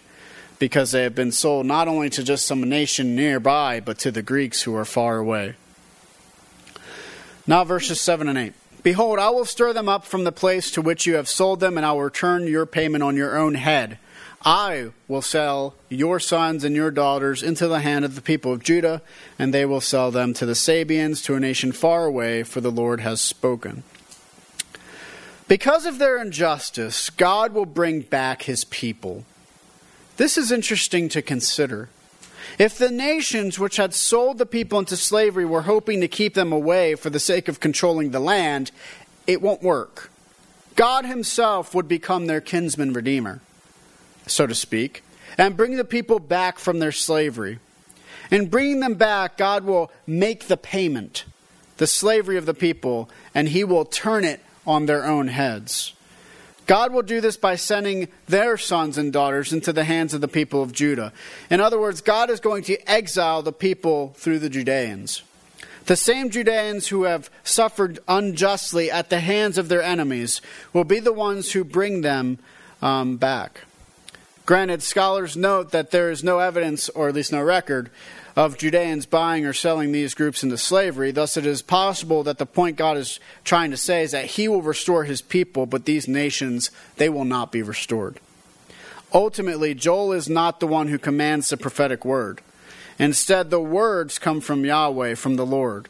because 0.58 0.90
they 0.90 1.04
have 1.04 1.14
been 1.14 1.32
sold 1.32 1.64
not 1.64 1.88
only 1.88 2.10
to 2.10 2.22
just 2.22 2.46
some 2.46 2.62
nation 2.62 3.14
nearby, 3.14 3.80
but 3.80 3.98
to 4.00 4.10
the 4.10 4.22
Greeks 4.22 4.62
who 4.62 4.74
are 4.74 4.84
far 4.84 5.16
away. 5.16 5.54
Now, 7.50 7.64
verses 7.64 8.00
7 8.00 8.28
and 8.28 8.38
8. 8.38 8.52
Behold, 8.84 9.18
I 9.18 9.30
will 9.30 9.44
stir 9.44 9.72
them 9.72 9.88
up 9.88 10.04
from 10.04 10.22
the 10.22 10.30
place 10.30 10.70
to 10.70 10.80
which 10.80 11.04
you 11.04 11.16
have 11.16 11.28
sold 11.28 11.58
them, 11.58 11.76
and 11.76 11.84
I 11.84 11.90
will 11.90 12.04
return 12.04 12.46
your 12.46 12.64
payment 12.64 13.02
on 13.02 13.16
your 13.16 13.36
own 13.36 13.56
head. 13.56 13.98
I 14.44 14.90
will 15.08 15.20
sell 15.20 15.74
your 15.88 16.20
sons 16.20 16.62
and 16.62 16.76
your 16.76 16.92
daughters 16.92 17.42
into 17.42 17.66
the 17.66 17.80
hand 17.80 18.04
of 18.04 18.14
the 18.14 18.22
people 18.22 18.52
of 18.52 18.62
Judah, 18.62 19.02
and 19.36 19.52
they 19.52 19.66
will 19.66 19.80
sell 19.80 20.12
them 20.12 20.32
to 20.34 20.46
the 20.46 20.54
Sabeans, 20.54 21.24
to 21.24 21.34
a 21.34 21.40
nation 21.40 21.72
far 21.72 22.04
away, 22.04 22.44
for 22.44 22.60
the 22.60 22.70
Lord 22.70 23.00
has 23.00 23.20
spoken. 23.20 23.82
Because 25.48 25.86
of 25.86 25.98
their 25.98 26.22
injustice, 26.22 27.10
God 27.10 27.52
will 27.52 27.66
bring 27.66 28.02
back 28.02 28.42
his 28.42 28.62
people. 28.62 29.24
This 30.18 30.38
is 30.38 30.52
interesting 30.52 31.08
to 31.08 31.20
consider. 31.20 31.88
If 32.58 32.76
the 32.76 32.90
nations 32.90 33.58
which 33.58 33.76
had 33.76 33.94
sold 33.94 34.38
the 34.38 34.46
people 34.46 34.78
into 34.78 34.96
slavery 34.96 35.44
were 35.44 35.62
hoping 35.62 36.00
to 36.00 36.08
keep 36.08 36.34
them 36.34 36.52
away 36.52 36.94
for 36.94 37.08
the 37.08 37.20
sake 37.20 37.48
of 37.48 37.60
controlling 37.60 38.10
the 38.10 38.20
land, 38.20 38.70
it 39.26 39.40
won't 39.40 39.62
work. 39.62 40.10
God 40.76 41.04
Himself 41.04 41.74
would 41.74 41.88
become 41.88 42.26
their 42.26 42.40
kinsman 42.40 42.92
redeemer, 42.92 43.40
so 44.26 44.46
to 44.46 44.54
speak, 44.54 45.02
and 45.38 45.56
bring 45.56 45.76
the 45.76 45.84
people 45.84 46.18
back 46.18 46.58
from 46.58 46.78
their 46.78 46.92
slavery. 46.92 47.58
In 48.30 48.48
bringing 48.48 48.80
them 48.80 48.94
back, 48.94 49.36
God 49.36 49.64
will 49.64 49.90
make 50.06 50.46
the 50.48 50.56
payment. 50.56 51.24
the 51.78 51.86
slavery 51.86 52.36
of 52.36 52.44
the 52.44 52.52
people, 52.52 53.08
and 53.34 53.48
he 53.48 53.64
will 53.64 53.86
turn 53.86 54.22
it 54.22 54.40
on 54.66 54.84
their 54.84 55.06
own 55.06 55.28
heads. 55.28 55.94
God 56.70 56.92
will 56.92 57.02
do 57.02 57.20
this 57.20 57.36
by 57.36 57.56
sending 57.56 58.06
their 58.28 58.56
sons 58.56 58.96
and 58.96 59.12
daughters 59.12 59.52
into 59.52 59.72
the 59.72 59.82
hands 59.82 60.14
of 60.14 60.20
the 60.20 60.28
people 60.28 60.62
of 60.62 60.72
Judah. 60.72 61.12
In 61.50 61.60
other 61.60 61.80
words, 61.80 62.00
God 62.00 62.30
is 62.30 62.38
going 62.38 62.62
to 62.62 62.78
exile 62.88 63.42
the 63.42 63.52
people 63.52 64.14
through 64.16 64.38
the 64.38 64.48
Judeans. 64.48 65.24
The 65.86 65.96
same 65.96 66.30
Judeans 66.30 66.86
who 66.86 67.02
have 67.02 67.28
suffered 67.42 67.98
unjustly 68.06 68.88
at 68.88 69.10
the 69.10 69.18
hands 69.18 69.58
of 69.58 69.68
their 69.68 69.82
enemies 69.82 70.40
will 70.72 70.84
be 70.84 71.00
the 71.00 71.12
ones 71.12 71.50
who 71.50 71.64
bring 71.64 72.02
them 72.02 72.38
um, 72.80 73.16
back. 73.16 73.62
Granted, 74.46 74.80
scholars 74.80 75.36
note 75.36 75.72
that 75.72 75.90
there 75.90 76.12
is 76.12 76.22
no 76.22 76.38
evidence, 76.38 76.88
or 76.90 77.08
at 77.08 77.16
least 77.16 77.32
no 77.32 77.42
record, 77.42 77.90
of 78.36 78.58
Judeans 78.58 79.06
buying 79.06 79.44
or 79.44 79.52
selling 79.52 79.92
these 79.92 80.14
groups 80.14 80.42
into 80.42 80.58
slavery. 80.58 81.10
Thus, 81.10 81.36
it 81.36 81.46
is 81.46 81.62
possible 81.62 82.22
that 82.24 82.38
the 82.38 82.46
point 82.46 82.76
God 82.76 82.96
is 82.96 83.20
trying 83.44 83.70
to 83.70 83.76
say 83.76 84.02
is 84.02 84.12
that 84.12 84.26
He 84.26 84.48
will 84.48 84.62
restore 84.62 85.04
His 85.04 85.22
people, 85.22 85.66
but 85.66 85.84
these 85.84 86.08
nations, 86.08 86.70
they 86.96 87.08
will 87.08 87.24
not 87.24 87.52
be 87.52 87.62
restored. 87.62 88.20
Ultimately, 89.12 89.74
Joel 89.74 90.12
is 90.12 90.28
not 90.28 90.60
the 90.60 90.66
one 90.66 90.88
who 90.88 90.98
commands 90.98 91.48
the 91.48 91.56
prophetic 91.56 92.04
word. 92.04 92.40
Instead, 92.98 93.50
the 93.50 93.60
words 93.60 94.18
come 94.18 94.40
from 94.40 94.64
Yahweh, 94.64 95.14
from 95.14 95.36
the 95.36 95.46
Lord. 95.46 95.88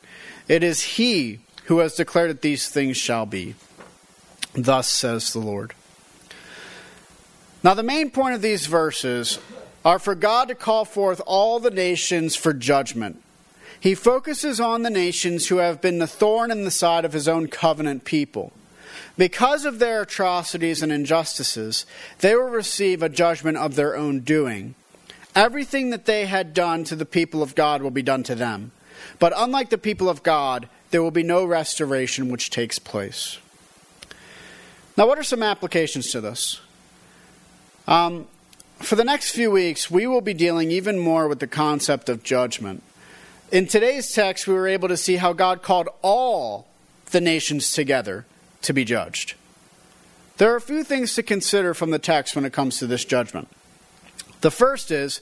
It 0.48 0.62
is 0.62 0.82
He 0.82 1.40
who 1.64 1.78
has 1.78 1.94
declared 1.94 2.30
that 2.30 2.42
these 2.42 2.68
things 2.68 2.96
shall 2.96 3.26
be. 3.26 3.54
Thus 4.54 4.88
says 4.88 5.32
the 5.32 5.38
Lord. 5.38 5.74
Now, 7.62 7.74
the 7.74 7.82
main 7.82 8.10
point 8.10 8.34
of 8.34 8.42
these 8.42 8.66
verses 8.66 9.38
are 9.84 9.98
for 9.98 10.14
God 10.14 10.48
to 10.48 10.54
call 10.54 10.84
forth 10.84 11.20
all 11.26 11.58
the 11.58 11.70
nations 11.70 12.36
for 12.36 12.52
judgment. 12.52 13.22
He 13.78 13.94
focuses 13.94 14.60
on 14.60 14.82
the 14.82 14.90
nations 14.90 15.48
who 15.48 15.56
have 15.56 15.80
been 15.80 15.98
the 15.98 16.06
thorn 16.06 16.50
in 16.50 16.64
the 16.64 16.70
side 16.70 17.04
of 17.04 17.14
his 17.14 17.26
own 17.26 17.48
covenant 17.48 18.04
people. 18.04 18.52
Because 19.16 19.64
of 19.64 19.78
their 19.78 20.02
atrocities 20.02 20.82
and 20.82 20.92
injustices, 20.92 21.86
they 22.18 22.34
will 22.34 22.50
receive 22.50 23.02
a 23.02 23.08
judgment 23.08 23.56
of 23.56 23.74
their 23.74 23.96
own 23.96 24.20
doing. 24.20 24.74
Everything 25.34 25.90
that 25.90 26.06
they 26.06 26.26
had 26.26 26.52
done 26.52 26.84
to 26.84 26.96
the 26.96 27.06
people 27.06 27.42
of 27.42 27.54
God 27.54 27.82
will 27.82 27.90
be 27.90 28.02
done 28.02 28.22
to 28.24 28.34
them. 28.34 28.72
But 29.18 29.32
unlike 29.36 29.70
the 29.70 29.78
people 29.78 30.08
of 30.08 30.22
God, 30.22 30.68
there 30.90 31.02
will 31.02 31.10
be 31.10 31.22
no 31.22 31.44
restoration 31.44 32.30
which 32.30 32.50
takes 32.50 32.78
place. 32.78 33.38
Now, 34.96 35.06
what 35.06 35.18
are 35.18 35.22
some 35.22 35.42
applications 35.42 36.10
to 36.12 36.20
this? 36.20 36.60
Um, 37.86 38.26
for 38.80 38.96
the 38.96 39.04
next 39.04 39.32
few 39.32 39.50
weeks, 39.50 39.90
we 39.90 40.06
will 40.06 40.20
be 40.20 40.34
dealing 40.34 40.70
even 40.70 40.98
more 40.98 41.28
with 41.28 41.38
the 41.38 41.46
concept 41.46 42.08
of 42.08 42.22
judgment. 42.22 42.82
In 43.52 43.66
today's 43.66 44.12
text, 44.12 44.46
we 44.46 44.54
were 44.54 44.68
able 44.68 44.88
to 44.88 44.96
see 44.96 45.16
how 45.16 45.32
God 45.32 45.62
called 45.62 45.88
all 46.02 46.66
the 47.10 47.20
nations 47.20 47.72
together 47.72 48.24
to 48.62 48.72
be 48.72 48.84
judged. 48.84 49.34
There 50.36 50.52
are 50.52 50.56
a 50.56 50.60
few 50.60 50.84
things 50.84 51.14
to 51.14 51.22
consider 51.22 51.74
from 51.74 51.90
the 51.90 51.98
text 51.98 52.34
when 52.34 52.44
it 52.44 52.52
comes 52.52 52.78
to 52.78 52.86
this 52.86 53.04
judgment. 53.04 53.48
The 54.40 54.50
first 54.50 54.90
is 54.90 55.20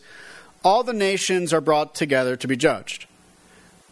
all 0.63 0.83
the 0.83 0.93
nations 0.93 1.53
are 1.53 1.61
brought 1.61 1.95
together 1.95 2.37
to 2.37 2.47
be 2.47 2.57
judged. 2.57 3.07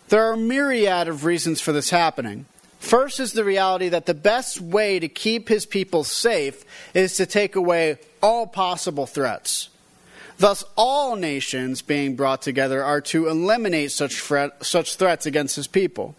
There 0.09 0.23
are 0.23 0.35
a 0.35 0.39
myriad 0.39 1.09
of 1.09 1.25
reasons 1.25 1.61
for 1.61 1.73
this 1.73 1.91
happening. 1.91 2.47
First 2.79 3.21
is 3.21 3.33
the 3.33 3.45
reality 3.45 3.89
that 3.89 4.07
the 4.07 4.15
best 4.15 4.61
way 4.61 4.99
to 4.99 5.09
keep 5.09 5.49
his 5.49 5.67
people 5.67 6.05
safe 6.05 6.65
is 6.95 7.17
to 7.17 7.27
take 7.27 7.57
away 7.57 7.99
all 8.23 8.47
possible 8.47 9.07
threats. 9.07 9.69
Thus, 10.39 10.65
all 10.77 11.17
nations 11.17 11.83
being 11.83 12.15
brought 12.15 12.43
together 12.43 12.85
are 12.85 13.01
to 13.03 13.29
eliminate 13.29 13.91
such, 13.91 14.21
threat, 14.21 14.65
such 14.65 14.97
threats 14.97 15.25
against 15.25 15.57
his 15.57 15.67
people. 15.67 16.15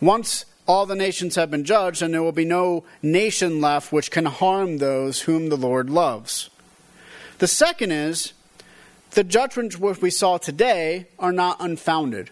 Once 0.00 0.44
all 0.68 0.84
the 0.84 0.94
nations 0.94 1.36
have 1.36 1.50
been 1.50 1.64
judged, 1.64 2.02
then 2.02 2.12
there 2.12 2.22
will 2.22 2.32
be 2.32 2.44
no 2.44 2.84
nation 3.02 3.60
left 3.60 3.92
which 3.92 4.10
can 4.10 4.26
harm 4.26 4.78
those 4.78 5.22
whom 5.22 5.48
the 5.48 5.56
Lord 5.56 5.88
loves. 5.88 6.50
The 7.38 7.46
second 7.46 7.92
is 7.92 8.32
the 9.12 9.24
judgments 9.24 9.78
which 9.78 10.02
we 10.02 10.10
saw 10.10 10.36
today 10.36 11.06
are 11.18 11.32
not 11.32 11.56
unfounded. 11.60 12.30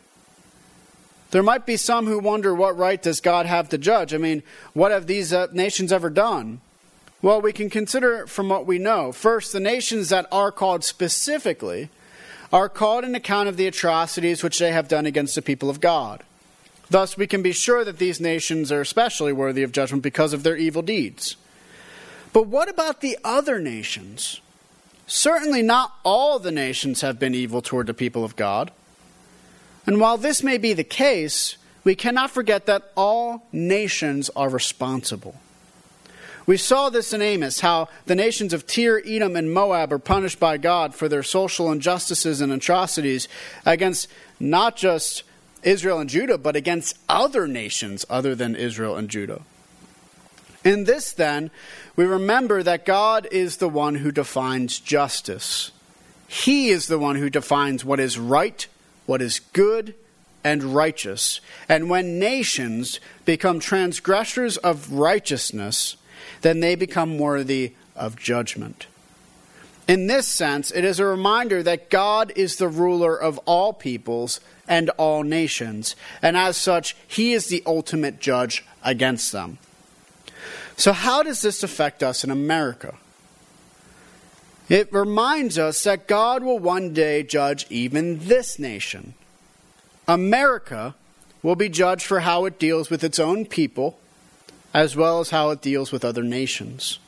There 1.34 1.42
might 1.42 1.66
be 1.66 1.76
some 1.76 2.06
who 2.06 2.20
wonder 2.20 2.54
what 2.54 2.78
right 2.78 3.02
does 3.02 3.20
God 3.20 3.44
have 3.46 3.68
to 3.70 3.76
judge? 3.76 4.14
I 4.14 4.18
mean, 4.18 4.44
what 4.72 4.92
have 4.92 5.08
these 5.08 5.32
uh, 5.32 5.48
nations 5.50 5.92
ever 5.92 6.08
done? 6.08 6.60
Well, 7.22 7.40
we 7.40 7.52
can 7.52 7.68
consider 7.68 8.28
from 8.28 8.48
what 8.48 8.66
we 8.66 8.78
know. 8.78 9.10
First, 9.10 9.52
the 9.52 9.58
nations 9.58 10.10
that 10.10 10.28
are 10.30 10.52
called 10.52 10.84
specifically 10.84 11.88
are 12.52 12.68
called 12.68 13.02
in 13.02 13.16
account 13.16 13.48
of 13.48 13.56
the 13.56 13.66
atrocities 13.66 14.44
which 14.44 14.60
they 14.60 14.70
have 14.70 14.86
done 14.86 15.06
against 15.06 15.34
the 15.34 15.42
people 15.42 15.68
of 15.68 15.80
God. 15.80 16.22
Thus, 16.88 17.16
we 17.16 17.26
can 17.26 17.42
be 17.42 17.50
sure 17.50 17.84
that 17.84 17.98
these 17.98 18.20
nations 18.20 18.70
are 18.70 18.82
especially 18.82 19.32
worthy 19.32 19.64
of 19.64 19.72
judgment 19.72 20.04
because 20.04 20.34
of 20.34 20.44
their 20.44 20.56
evil 20.56 20.82
deeds. 20.82 21.36
But 22.32 22.46
what 22.46 22.68
about 22.68 23.00
the 23.00 23.18
other 23.24 23.58
nations? 23.58 24.40
Certainly, 25.08 25.62
not 25.62 25.94
all 26.04 26.38
the 26.38 26.52
nations 26.52 27.00
have 27.00 27.18
been 27.18 27.34
evil 27.34 27.60
toward 27.60 27.88
the 27.88 27.92
people 27.92 28.24
of 28.24 28.36
God. 28.36 28.70
And 29.86 30.00
while 30.00 30.16
this 30.16 30.42
may 30.42 30.58
be 30.58 30.72
the 30.72 30.84
case, 30.84 31.56
we 31.84 31.94
cannot 31.94 32.30
forget 32.30 32.66
that 32.66 32.90
all 32.96 33.46
nations 33.52 34.30
are 34.34 34.48
responsible. 34.48 35.34
We 36.46 36.56
saw 36.58 36.90
this 36.90 37.12
in 37.12 37.22
Amos, 37.22 37.60
how 37.60 37.88
the 38.04 38.14
nations 38.14 38.52
of 38.52 38.66
Tyre, 38.66 39.02
Edom, 39.06 39.34
and 39.34 39.52
Moab 39.52 39.92
are 39.92 39.98
punished 39.98 40.38
by 40.38 40.58
God 40.58 40.94
for 40.94 41.08
their 41.08 41.22
social 41.22 41.72
injustices 41.72 42.40
and 42.40 42.52
atrocities 42.52 43.28
against 43.64 44.08
not 44.38 44.76
just 44.76 45.22
Israel 45.62 46.00
and 46.00 46.10
Judah, 46.10 46.36
but 46.36 46.56
against 46.56 46.98
other 47.08 47.48
nations 47.48 48.04
other 48.10 48.34
than 48.34 48.54
Israel 48.54 48.96
and 48.96 49.08
Judah. 49.08 49.40
In 50.64 50.84
this, 50.84 51.12
then, 51.12 51.50
we 51.96 52.04
remember 52.04 52.62
that 52.62 52.84
God 52.84 53.26
is 53.30 53.56
the 53.56 53.68
one 53.68 53.96
who 53.96 54.10
defines 54.12 54.78
justice. 54.78 55.70
He 56.26 56.68
is 56.68 56.86
the 56.86 56.98
one 56.98 57.16
who 57.16 57.30
defines 57.30 57.84
what 57.84 58.00
is 58.00 58.18
right 58.18 58.66
what 59.06 59.22
is 59.22 59.40
good 59.52 59.94
and 60.42 60.62
righteous. 60.62 61.40
And 61.68 61.88
when 61.88 62.18
nations 62.18 63.00
become 63.24 63.60
transgressors 63.60 64.56
of 64.58 64.92
righteousness, 64.92 65.96
then 66.42 66.60
they 66.60 66.74
become 66.74 67.18
worthy 67.18 67.72
of 67.96 68.16
judgment. 68.16 68.86
In 69.86 70.06
this 70.06 70.26
sense, 70.26 70.70
it 70.70 70.84
is 70.84 70.98
a 70.98 71.04
reminder 71.04 71.62
that 71.62 71.90
God 71.90 72.32
is 72.36 72.56
the 72.56 72.68
ruler 72.68 73.16
of 73.16 73.38
all 73.44 73.72
peoples 73.72 74.40
and 74.66 74.88
all 74.90 75.22
nations, 75.22 75.94
and 76.22 76.38
as 76.38 76.56
such, 76.56 76.96
He 77.06 77.34
is 77.34 77.48
the 77.48 77.62
ultimate 77.66 78.18
judge 78.18 78.64
against 78.82 79.30
them. 79.30 79.58
So, 80.76 80.92
how 80.92 81.22
does 81.22 81.42
this 81.42 81.62
affect 81.62 82.02
us 82.02 82.24
in 82.24 82.30
America? 82.30 82.94
It 84.68 84.92
reminds 84.92 85.58
us 85.58 85.82
that 85.84 86.06
God 86.06 86.42
will 86.42 86.58
one 86.58 86.94
day 86.94 87.22
judge 87.22 87.66
even 87.68 88.18
this 88.20 88.58
nation. 88.58 89.14
America 90.08 90.94
will 91.42 91.56
be 91.56 91.68
judged 91.68 92.06
for 92.06 92.20
how 92.20 92.46
it 92.46 92.58
deals 92.58 92.88
with 92.88 93.04
its 93.04 93.18
own 93.18 93.44
people, 93.44 93.98
as 94.72 94.96
well 94.96 95.20
as 95.20 95.30
how 95.30 95.50
it 95.50 95.60
deals 95.60 95.92
with 95.92 96.04
other 96.04 96.22
nations. 96.22 96.98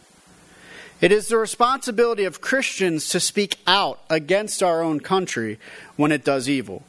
It 1.01 1.13
is 1.13 1.29
the 1.29 1.39
responsibility 1.39 2.25
of 2.25 2.41
Christians 2.41 3.09
to 3.11 3.21
speak 3.21 3.57
out 3.67 4.01
against 4.09 4.63
our 4.63 4.83
own 4.83 5.01
country 5.01 5.59
when 5.97 6.13
it 6.13 6.25
does 6.25 6.49
evil. 6.49 6.83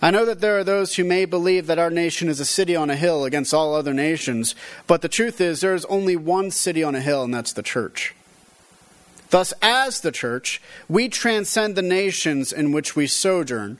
I 0.00 0.10
know 0.10 0.24
that 0.24 0.40
there 0.40 0.58
are 0.58 0.64
those 0.64 0.96
who 0.96 1.04
may 1.04 1.24
believe 1.24 1.68
that 1.68 1.78
our 1.78 1.90
nation 1.90 2.28
is 2.28 2.40
a 2.40 2.44
city 2.44 2.74
on 2.74 2.90
a 2.90 2.96
hill 2.96 3.24
against 3.24 3.54
all 3.54 3.74
other 3.74 3.94
nations, 3.94 4.56
but 4.88 5.02
the 5.02 5.08
truth 5.08 5.40
is 5.40 5.60
there 5.60 5.74
is 5.74 5.84
only 5.84 6.16
one 6.16 6.50
city 6.50 6.82
on 6.82 6.96
a 6.96 7.00
hill, 7.00 7.22
and 7.22 7.32
that's 7.32 7.52
the 7.52 7.62
church. 7.62 8.14
Thus, 9.32 9.54
as 9.62 10.00
the 10.00 10.12
church, 10.12 10.60
we 10.90 11.08
transcend 11.08 11.74
the 11.74 11.80
nations 11.80 12.52
in 12.52 12.70
which 12.70 12.94
we 12.94 13.06
sojourn. 13.06 13.78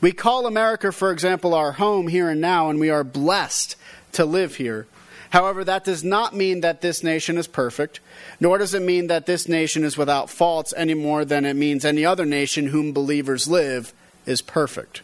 We 0.00 0.12
call 0.12 0.46
America, 0.46 0.92
for 0.92 1.12
example, 1.12 1.52
our 1.52 1.72
home 1.72 2.08
here 2.08 2.30
and 2.30 2.40
now, 2.40 2.70
and 2.70 2.80
we 2.80 2.88
are 2.88 3.04
blessed 3.04 3.76
to 4.12 4.24
live 4.24 4.56
here. 4.56 4.86
However, 5.28 5.62
that 5.62 5.84
does 5.84 6.02
not 6.02 6.34
mean 6.34 6.62
that 6.62 6.80
this 6.80 7.04
nation 7.04 7.36
is 7.36 7.46
perfect, 7.46 8.00
nor 8.40 8.56
does 8.56 8.72
it 8.72 8.80
mean 8.80 9.08
that 9.08 9.26
this 9.26 9.46
nation 9.46 9.84
is 9.84 9.98
without 9.98 10.30
faults 10.30 10.72
any 10.74 10.94
more 10.94 11.26
than 11.26 11.44
it 11.44 11.52
means 11.52 11.84
any 11.84 12.06
other 12.06 12.24
nation 12.24 12.68
whom 12.68 12.94
believers 12.94 13.46
live 13.46 13.92
is 14.24 14.40
perfect. 14.40 15.02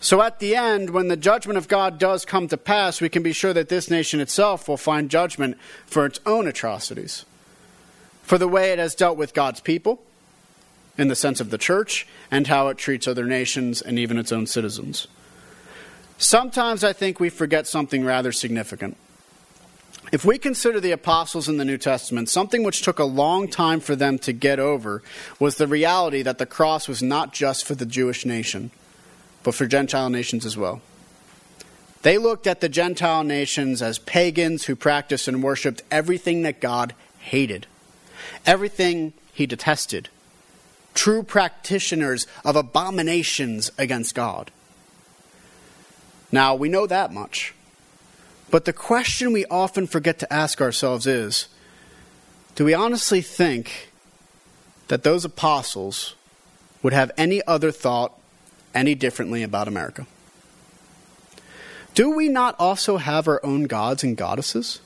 So 0.00 0.22
at 0.22 0.38
the 0.38 0.56
end, 0.56 0.88
when 0.88 1.08
the 1.08 1.18
judgment 1.18 1.58
of 1.58 1.68
God 1.68 1.98
does 1.98 2.24
come 2.24 2.48
to 2.48 2.56
pass, 2.56 2.98
we 2.98 3.10
can 3.10 3.22
be 3.22 3.34
sure 3.34 3.52
that 3.52 3.68
this 3.68 3.90
nation 3.90 4.20
itself 4.20 4.68
will 4.68 4.78
find 4.78 5.10
judgment 5.10 5.58
for 5.84 6.06
its 6.06 6.18
own 6.24 6.46
atrocities 6.46 7.26
for 8.26 8.38
the 8.38 8.48
way 8.48 8.72
it 8.72 8.78
has 8.80 8.96
dealt 8.96 9.16
with 9.16 9.32
God's 9.32 9.60
people, 9.60 10.02
in 10.98 11.06
the 11.06 11.14
sense 11.14 11.40
of 11.40 11.50
the 11.50 11.58
church, 11.58 12.08
and 12.28 12.48
how 12.48 12.66
it 12.68 12.76
treats 12.76 13.06
other 13.06 13.24
nations 13.24 13.80
and 13.80 14.00
even 14.00 14.18
its 14.18 14.32
own 14.32 14.46
citizens. 14.46 15.06
Sometimes 16.18 16.82
I 16.82 16.92
think 16.92 17.20
we 17.20 17.28
forget 17.28 17.68
something 17.68 18.04
rather 18.04 18.32
significant. 18.32 18.96
If 20.10 20.24
we 20.24 20.38
consider 20.38 20.80
the 20.80 20.90
apostles 20.90 21.48
in 21.48 21.56
the 21.56 21.64
New 21.64 21.78
Testament, 21.78 22.28
something 22.28 22.64
which 22.64 22.82
took 22.82 22.98
a 22.98 23.04
long 23.04 23.46
time 23.48 23.78
for 23.78 23.94
them 23.94 24.18
to 24.20 24.32
get 24.32 24.58
over 24.58 25.02
was 25.38 25.56
the 25.56 25.68
reality 25.68 26.22
that 26.22 26.38
the 26.38 26.46
cross 26.46 26.88
was 26.88 27.02
not 27.02 27.32
just 27.32 27.64
for 27.64 27.76
the 27.76 27.86
Jewish 27.86 28.26
nation, 28.26 28.72
but 29.44 29.54
for 29.54 29.66
Gentile 29.66 30.10
nations 30.10 30.44
as 30.44 30.56
well. 30.56 30.80
They 32.02 32.18
looked 32.18 32.46
at 32.46 32.60
the 32.60 32.68
Gentile 32.68 33.22
nations 33.22 33.82
as 33.82 33.98
pagans 33.98 34.64
who 34.64 34.74
practiced 34.74 35.28
and 35.28 35.42
worshiped 35.42 35.82
everything 35.90 36.42
that 36.42 36.60
God 36.60 36.94
hated, 37.18 37.66
everything 38.44 39.12
he 39.32 39.46
detested, 39.46 40.08
true 40.94 41.22
practitioners 41.22 42.26
of 42.44 42.56
abominations 42.56 43.70
against 43.78 44.14
God. 44.14 44.50
Now, 46.32 46.54
we 46.54 46.68
know 46.68 46.86
that 46.86 47.12
much. 47.12 47.54
But 48.50 48.64
the 48.64 48.72
question 48.72 49.32
we 49.32 49.44
often 49.46 49.86
forget 49.86 50.18
to 50.20 50.32
ask 50.32 50.60
ourselves 50.60 51.06
is 51.06 51.48
do 52.54 52.64
we 52.64 52.74
honestly 52.74 53.20
think 53.20 53.90
that 54.88 55.02
those 55.02 55.24
apostles 55.24 56.14
would 56.82 56.92
have 56.92 57.10
any 57.18 57.42
other 57.46 57.70
thought 57.70 58.12
any 58.74 58.94
differently 58.94 59.42
about 59.42 59.68
America? 59.68 60.06
Do 61.94 62.10
we 62.10 62.28
not 62.28 62.54
also 62.58 62.98
have 62.98 63.26
our 63.26 63.44
own 63.44 63.64
gods 63.64 64.04
and 64.04 64.16
goddesses? 64.16 64.80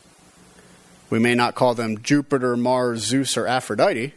We 1.11 1.19
may 1.19 1.35
not 1.35 1.57
call 1.57 1.75
them 1.75 2.00
Jupiter, 2.02 2.57
Mars, 2.57 3.02
Zeus, 3.02 3.37
or 3.37 3.47
Aphrodite, 3.47 4.14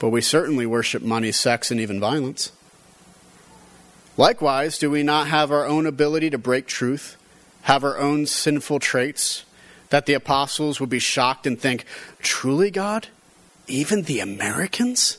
but 0.00 0.10
we 0.10 0.20
certainly 0.20 0.66
worship 0.66 1.02
money, 1.02 1.30
sex, 1.30 1.70
and 1.70 1.80
even 1.80 2.00
violence. 2.00 2.50
Likewise, 4.16 4.76
do 4.76 4.90
we 4.90 5.04
not 5.04 5.28
have 5.28 5.52
our 5.52 5.64
own 5.64 5.86
ability 5.86 6.30
to 6.30 6.38
break 6.38 6.66
truth, 6.66 7.16
have 7.62 7.84
our 7.84 7.96
own 7.96 8.26
sinful 8.26 8.80
traits, 8.80 9.44
that 9.90 10.06
the 10.06 10.14
apostles 10.14 10.80
would 10.80 10.90
be 10.90 10.98
shocked 10.98 11.46
and 11.46 11.58
think, 11.60 11.84
Truly, 12.20 12.70
God? 12.70 13.06
Even 13.68 14.02
the 14.02 14.18
Americans? 14.20 15.18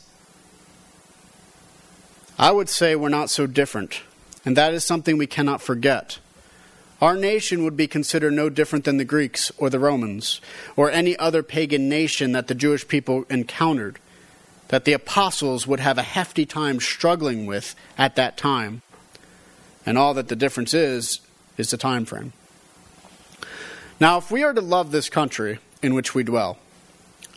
I 2.38 2.52
would 2.52 2.70
say 2.70 2.96
we're 2.96 3.10
not 3.10 3.30
so 3.30 3.48
different, 3.48 4.02
and 4.44 4.58
that 4.58 4.74
is 4.74 4.84
something 4.84 5.18
we 5.18 5.28
cannot 5.28 5.62
forget. 5.62 6.20
Our 7.02 7.18
nation 7.18 7.64
would 7.64 7.76
be 7.76 7.88
considered 7.88 8.34
no 8.34 8.48
different 8.48 8.86
than 8.86 8.98
the 8.98 9.06
Greeks 9.06 9.52
or 9.58 9.72
the 9.72 9.80
Romans 9.80 10.40
or 10.76 10.92
any 10.92 11.18
other 11.18 11.42
pagan 11.42 11.90
nation 11.90 12.32
that 12.34 12.48
the 12.48 12.54
Jewish 12.54 12.88
people 12.88 13.26
encountered, 13.28 13.98
that 14.68 14.86
the 14.86 14.94
apostles 14.94 15.66
would 15.66 15.80
have 15.80 15.98
a 15.98 16.04
hefty 16.04 16.46
time 16.46 16.80
struggling 16.80 17.48
with 17.48 17.76
at 17.98 18.16
that 18.18 18.38
time. 18.38 18.84
And 19.84 19.98
all 19.98 20.14
that 20.14 20.28
the 20.28 20.36
difference 20.36 20.76
is, 20.76 21.22
is 21.58 21.72
the 21.72 21.78
time 21.78 22.06
frame. 22.06 22.34
Now, 24.00 24.20
if 24.20 24.30
we 24.30 24.44
are 24.44 24.54
to 24.54 24.62
love 24.62 24.92
this 24.92 25.10
country 25.10 25.58
in 25.82 25.96
which 25.96 26.14
we 26.14 26.24
dwell, 26.24 26.60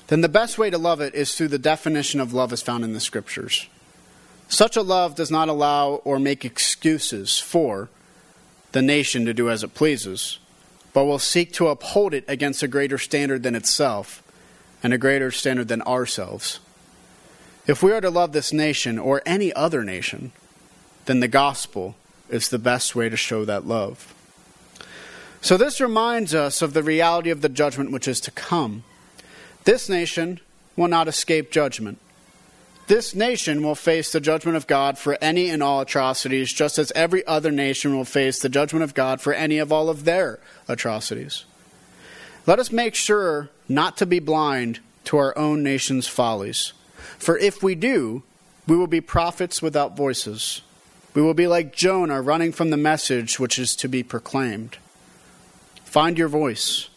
then 0.09 0.21
the 0.21 0.29
best 0.29 0.59
way 0.59 0.69
to 0.69 0.77
love 0.77 1.01
it 1.01 1.15
is 1.15 1.35
through 1.35 1.49
the 1.49 1.59
definition 1.59 2.21
of 2.21 2.35
love 2.35 2.53
as 2.53 2.61
found 2.61 2.85
in 2.85 2.93
the 2.93 3.01
Scriptures. 3.01 3.67
Such 4.47 4.77
a 4.77 4.83
love 4.83 5.15
does 5.15 5.31
not 5.31 5.49
allow 5.49 5.95
or 6.05 6.19
make 6.19 6.45
excuses 6.45 7.39
for 7.39 7.89
the 8.75 8.83
nation 8.83 9.25
to 9.25 9.33
do 9.33 9.49
as 9.49 9.63
it 9.63 9.73
pleases, 9.73 10.41
but 10.93 11.05
will 11.05 11.21
seek 11.21 11.53
to 11.53 11.69
uphold 11.69 12.13
it 12.13 12.25
against 12.27 12.61
a 12.61 12.69
greater 12.69 12.99
standard 12.99 13.45
than 13.45 13.55
itself 13.55 14.21
and 14.83 14.93
a 14.93 14.99
greater 14.99 15.31
standard 15.31 15.69
than 15.69 15.81
ourselves. 15.83 16.59
If 17.69 17.85
we 17.85 17.93
are 17.93 18.01
to 18.01 18.11
love 18.11 18.33
this 18.33 18.53
nation 18.53 18.99
or 18.99 19.23
any 19.25 19.53
other 19.53 19.85
nation, 19.85 20.33
then 21.07 21.21
the 21.21 21.29
gospel 21.29 21.95
is 22.29 22.49
the 22.49 22.59
best 22.59 22.97
way 22.97 23.09
to 23.09 23.17
show 23.17 23.45
that 23.45 23.65
love. 23.65 24.13
So, 25.41 25.57
this 25.57 25.81
reminds 25.81 26.35
us 26.35 26.61
of 26.61 26.73
the 26.73 26.83
reality 26.83 27.31
of 27.31 27.43
the 27.43 27.49
judgment 27.49 27.93
which 27.93 28.09
is 28.09 28.21
to 28.23 28.33
come. 28.33 28.83
This 29.63 29.89
nation 29.89 30.41
will 30.75 30.89
not 30.89 31.07
escape 31.07 31.53
judgment. 31.53 31.99
This 32.87 33.15
nation 33.15 33.63
will 33.63 33.75
face 33.75 34.13
the 34.13 34.21
judgment 34.21 34.57
of 34.57 34.67
God 34.67 34.99
for 34.99 35.17
any 35.21 35.49
and 35.49 35.63
all 35.63 35.81
atrocities, 35.81 36.53
just 36.53 36.79
as 36.79 36.93
every 36.95 37.27
other 37.27 37.51
nation 37.51 37.97
will 37.97 38.05
face 38.05 38.39
the 38.39 38.51
judgment 38.51 38.83
of 38.83 38.93
God 38.93 39.23
for 39.23 39.33
any 39.33 39.59
of 39.59 39.73
all 39.73 39.89
of 39.89 40.05
their 40.05 40.39
atrocities. 40.69 41.47
Let 42.47 42.59
us 42.59 42.71
make 42.71 42.95
sure 42.95 43.49
not 43.71 43.97
to 43.99 44.07
be 44.07 44.19
blind 44.19 44.81
to 45.05 45.17
our 45.17 45.37
own 45.37 45.63
nation's 45.63 46.07
follies. 46.07 46.75
For 47.19 47.39
if 47.39 47.63
we 47.63 47.75
do, 47.75 48.23
we 48.67 48.77
will 48.77 48.87
be 48.87 49.01
prophets 49.01 49.63
without 49.63 49.97
voices. 49.97 50.61
We 51.15 51.23
will 51.23 51.35
be 51.35 51.47
like 51.47 51.75
Jonah 51.75 52.21
running 52.21 52.53
from 52.53 52.69
the 52.69 52.77
message 52.77 53.41
which 53.41 53.59
is 53.59 53.75
to 53.77 53.89
be 53.89 54.03
proclaimed. 54.03 54.77
Find 55.85 56.19
your 56.19 56.29
voice 56.29 56.91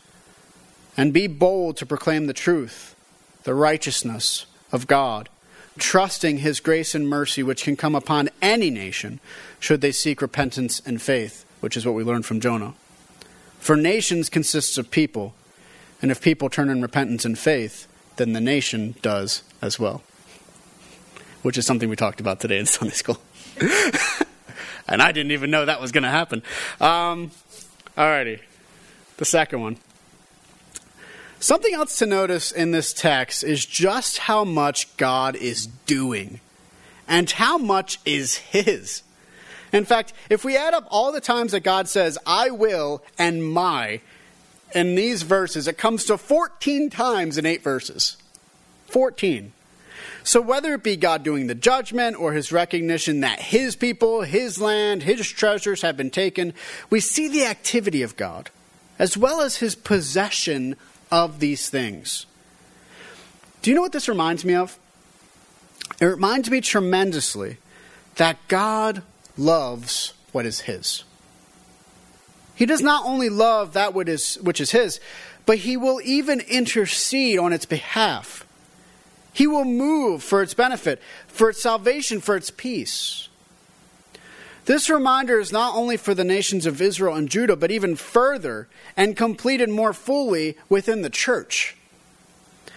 and 0.98 1.14
be 1.14 1.28
bold 1.28 1.78
to 1.78 1.86
proclaim 1.86 2.28
the 2.28 2.34
truth, 2.34 2.96
the 3.44 3.54
righteousness 3.54 4.48
of 4.72 4.88
God 4.88 5.30
trusting 5.78 6.40
his 6.40 6.60
grace 6.60 6.94
and 6.96 7.08
mercy, 7.08 7.44
which 7.44 7.64
can 7.64 7.76
come 7.76 7.96
upon 7.96 8.30
any 8.42 8.70
nation 8.70 9.20
should 9.60 9.82
they 9.82 9.92
seek 9.92 10.22
repentance 10.22 10.82
and 10.86 11.02
faith, 11.02 11.46
which 11.60 11.78
is 11.78 11.86
what 11.86 11.96
we 11.96 12.04
learned 12.04 12.26
from 12.26 12.40
Jonah. 12.40 12.74
For 13.60 13.76
nations 13.76 14.30
consists 14.30 14.78
of 14.78 14.92
people, 14.92 15.34
and 16.02 16.12
if 16.12 16.22
people 16.22 16.50
turn 16.50 16.70
in 16.70 16.82
repentance 16.82 17.26
and 17.26 17.38
faith, 17.38 17.88
then 18.18 18.34
the 18.34 18.42
nation 18.42 18.96
does 19.02 19.44
as 19.62 19.80
well. 19.80 20.02
Which 21.42 21.58
is 21.58 21.66
something 21.66 21.90
we 21.90 21.96
talked 21.96 22.20
about 22.20 22.40
today 22.40 22.60
in 22.60 22.66
Sunday 22.68 22.94
school. 22.94 23.20
and 24.88 25.02
I 25.02 25.12
didn't 25.12 25.32
even 25.32 25.52
know 25.52 25.66
that 25.66 25.82
was 25.82 25.92
going 25.92 26.04
to 26.04 26.10
happen. 26.10 26.44
Um, 26.80 27.32
alrighty. 27.98 28.42
The 29.18 29.26
second 29.26 29.62
one. 29.62 29.78
Something 31.40 31.74
else 31.74 32.00
to 32.00 32.06
notice 32.06 32.52
in 32.52 32.72
this 32.72 32.94
text 32.94 33.44
is 33.44 33.66
just 33.66 34.18
how 34.18 34.44
much 34.44 34.96
God 34.98 35.36
is 35.36 35.68
doing 35.68 36.40
and 37.08 37.30
how 37.30 37.58
much 37.58 38.00
is 38.06 38.38
His. 38.38 39.04
In 39.72 39.86
fact, 39.86 40.14
if 40.30 40.44
we 40.44 40.58
add 40.58 40.74
up 40.74 40.88
all 40.90 41.12
the 41.12 41.22
times 41.22 41.52
that 41.52 41.60
God 41.62 41.88
says, 41.88 42.18
I 42.26 42.50
will 42.50 43.04
and 43.20 43.46
my, 43.46 44.02
in 44.74 44.96
these 44.96 45.22
verses, 45.22 45.68
it 45.68 45.78
comes 45.78 46.06
to 46.06 46.18
14 46.18 46.90
times 46.90 47.38
in 47.38 47.46
eight 47.46 47.62
verses. 47.62 48.18
14. 48.88 49.52
So, 50.24 50.42
whether 50.42 50.74
it 50.74 50.84
be 50.84 50.98
God 50.98 51.24
doing 51.24 51.48
the 51.48 51.56
judgment 51.56 52.20
or 52.20 52.34
his 52.34 52.52
recognition 52.52 53.22
that 53.22 53.40
his 53.40 53.76
people, 53.76 54.22
his 54.22 54.60
land, 54.60 55.04
his 55.04 55.28
treasures 55.28 55.84
have 55.84 55.96
been 55.96 56.10
taken, 56.10 56.54
we 56.90 57.00
see 57.00 57.28
the 57.28 57.46
activity 57.46 58.02
of 58.02 58.18
God, 58.18 58.50
as 59.00 59.18
well 59.18 59.42
as 59.42 59.58
his 59.58 59.76
possession 59.76 60.76
of 61.12 61.40
these 61.40 61.70
things. 61.70 62.26
Do 63.62 63.72
you 63.72 63.76
know 63.76 63.82
what 63.82 63.92
this 63.92 64.08
reminds 64.08 64.46
me 64.46 64.56
of? 64.56 64.78
It 66.00 66.06
reminds 66.06 66.50
me 66.50 66.62
tremendously 66.62 67.58
that 68.16 68.38
God 68.48 69.04
loves 69.38 70.14
what 70.32 70.46
is 70.46 70.62
His. 70.62 71.04
He 72.56 72.66
does 72.66 72.82
not 72.82 73.06
only 73.06 73.30
love 73.30 73.74
that 73.74 73.94
which 73.94 74.08
is, 74.08 74.36
which 74.42 74.62
is 74.62 74.72
His, 74.72 75.00
but 75.46 75.60
He 75.60 75.78
will 75.78 76.02
even 76.04 76.40
intercede 76.42 77.40
on 77.40 77.54
its 77.54 77.66
behalf. 77.66 78.46
He 79.34 79.48
will 79.48 79.66
move 79.66 80.24
for 80.24 80.42
its 80.42 80.54
benefit, 80.54 81.02
for 81.28 81.50
its 81.50 81.62
salvation, 81.62 82.22
for 82.22 82.36
its 82.36 82.50
peace. 82.50 83.27
This 84.68 84.90
reminder 84.90 85.40
is 85.40 85.54
not 85.54 85.76
only 85.76 85.96
for 85.96 86.14
the 86.14 86.26
nations 86.26 86.66
of 86.66 86.82
Israel 86.82 87.16
and 87.16 87.30
Judah, 87.30 87.56
but 87.56 87.72
even 87.72 87.96
further 87.96 88.68
and 88.98 89.16
completed 89.16 89.70
more 89.70 89.94
fully 89.94 90.58
within 90.68 91.04
the 91.04 91.10
church. 91.10 91.78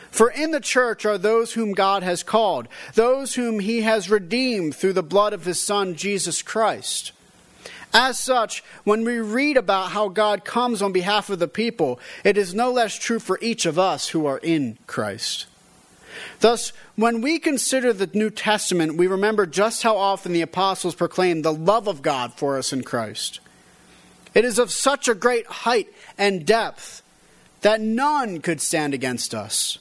For 0.08 0.30
in 0.30 0.52
the 0.52 0.60
church 0.60 1.04
are 1.04 1.18
those 1.18 1.54
whom 1.54 1.72
God 1.72 2.04
has 2.04 2.22
called, 2.22 2.68
those 2.94 3.34
whom 3.34 3.58
he 3.58 3.82
has 3.82 4.08
redeemed 4.08 4.76
through 4.76 4.92
the 4.92 5.02
blood 5.02 5.32
of 5.32 5.44
his 5.44 5.60
Son, 5.60 5.96
Jesus 5.96 6.42
Christ. 6.42 7.10
As 7.92 8.20
such, 8.20 8.62
when 8.84 9.04
we 9.04 9.18
read 9.18 9.56
about 9.56 9.90
how 9.90 10.08
God 10.08 10.44
comes 10.44 10.82
on 10.82 10.92
behalf 10.92 11.28
of 11.28 11.40
the 11.40 11.48
people, 11.48 11.98
it 12.22 12.38
is 12.38 12.54
no 12.54 12.70
less 12.70 12.94
true 12.94 13.18
for 13.18 13.36
each 13.42 13.66
of 13.66 13.80
us 13.80 14.10
who 14.10 14.26
are 14.26 14.38
in 14.38 14.78
Christ. 14.86 15.46
Thus, 16.40 16.72
when 16.96 17.20
we 17.20 17.38
consider 17.38 17.92
the 17.92 18.10
New 18.12 18.30
Testament, 18.30 18.96
we 18.96 19.06
remember 19.06 19.46
just 19.46 19.82
how 19.82 19.96
often 19.96 20.32
the 20.32 20.42
apostles 20.42 20.94
proclaimed 20.94 21.44
the 21.44 21.52
love 21.52 21.86
of 21.86 22.02
God 22.02 22.34
for 22.34 22.58
us 22.58 22.72
in 22.72 22.82
Christ. 22.82 23.40
It 24.34 24.44
is 24.44 24.58
of 24.58 24.70
such 24.70 25.08
a 25.08 25.14
great 25.14 25.46
height 25.46 25.88
and 26.16 26.46
depth 26.46 27.02
that 27.62 27.80
none 27.80 28.40
could 28.40 28.60
stand 28.60 28.94
against 28.94 29.34
us. 29.34 29.78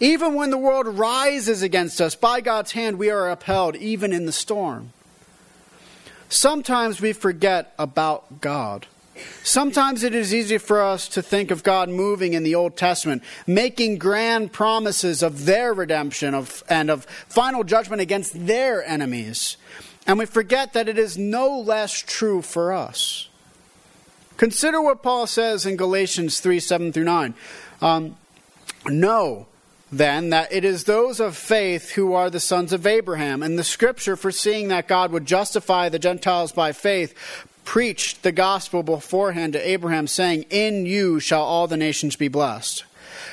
Even 0.00 0.34
when 0.34 0.50
the 0.50 0.58
world 0.58 0.86
rises 0.86 1.62
against 1.62 2.00
us, 2.00 2.14
by 2.14 2.40
God's 2.40 2.72
hand 2.72 2.98
we 2.98 3.10
are 3.10 3.30
upheld, 3.30 3.76
even 3.76 4.12
in 4.12 4.26
the 4.26 4.32
storm. 4.32 4.92
Sometimes 6.28 7.00
we 7.00 7.12
forget 7.12 7.72
about 7.78 8.40
God. 8.40 8.86
Sometimes 9.42 10.02
it 10.02 10.14
is 10.14 10.34
easy 10.34 10.58
for 10.58 10.82
us 10.82 11.08
to 11.08 11.22
think 11.22 11.50
of 11.50 11.62
God 11.62 11.88
moving 11.88 12.34
in 12.34 12.42
the 12.42 12.54
Old 12.54 12.76
Testament, 12.76 13.22
making 13.46 13.98
grand 13.98 14.52
promises 14.52 15.22
of 15.22 15.44
their 15.44 15.72
redemption 15.74 16.34
of, 16.34 16.62
and 16.68 16.90
of 16.90 17.04
final 17.28 17.64
judgment 17.64 18.02
against 18.02 18.46
their 18.46 18.84
enemies. 18.84 19.56
And 20.06 20.18
we 20.18 20.26
forget 20.26 20.72
that 20.72 20.88
it 20.88 20.98
is 20.98 21.18
no 21.18 21.58
less 21.58 21.92
true 21.92 22.42
for 22.42 22.72
us. 22.72 23.28
Consider 24.36 24.80
what 24.80 25.02
Paul 25.02 25.26
says 25.26 25.66
in 25.66 25.76
Galatians 25.76 26.40
3 26.40 26.60
7 26.60 26.92
through 26.92 27.04
9. 27.04 27.34
Um, 27.82 28.16
know 28.86 29.46
then 29.90 30.30
that 30.30 30.52
it 30.52 30.64
is 30.64 30.84
those 30.84 31.18
of 31.18 31.36
faith 31.36 31.90
who 31.92 32.12
are 32.12 32.28
the 32.28 32.40
sons 32.40 32.72
of 32.72 32.86
Abraham. 32.86 33.42
And 33.42 33.58
the 33.58 33.64
scripture, 33.64 34.16
foreseeing 34.16 34.68
that 34.68 34.88
God 34.88 35.12
would 35.12 35.26
justify 35.26 35.88
the 35.88 35.98
Gentiles 35.98 36.52
by 36.52 36.72
faith, 36.72 37.14
preached 37.68 38.22
the 38.22 38.32
gospel 38.32 38.82
beforehand 38.82 39.52
to 39.52 39.68
Abraham, 39.68 40.06
saying, 40.06 40.42
In 40.48 40.86
you 40.86 41.20
shall 41.20 41.42
all 41.42 41.66
the 41.66 41.76
nations 41.76 42.16
be 42.16 42.28
blessed. 42.28 42.84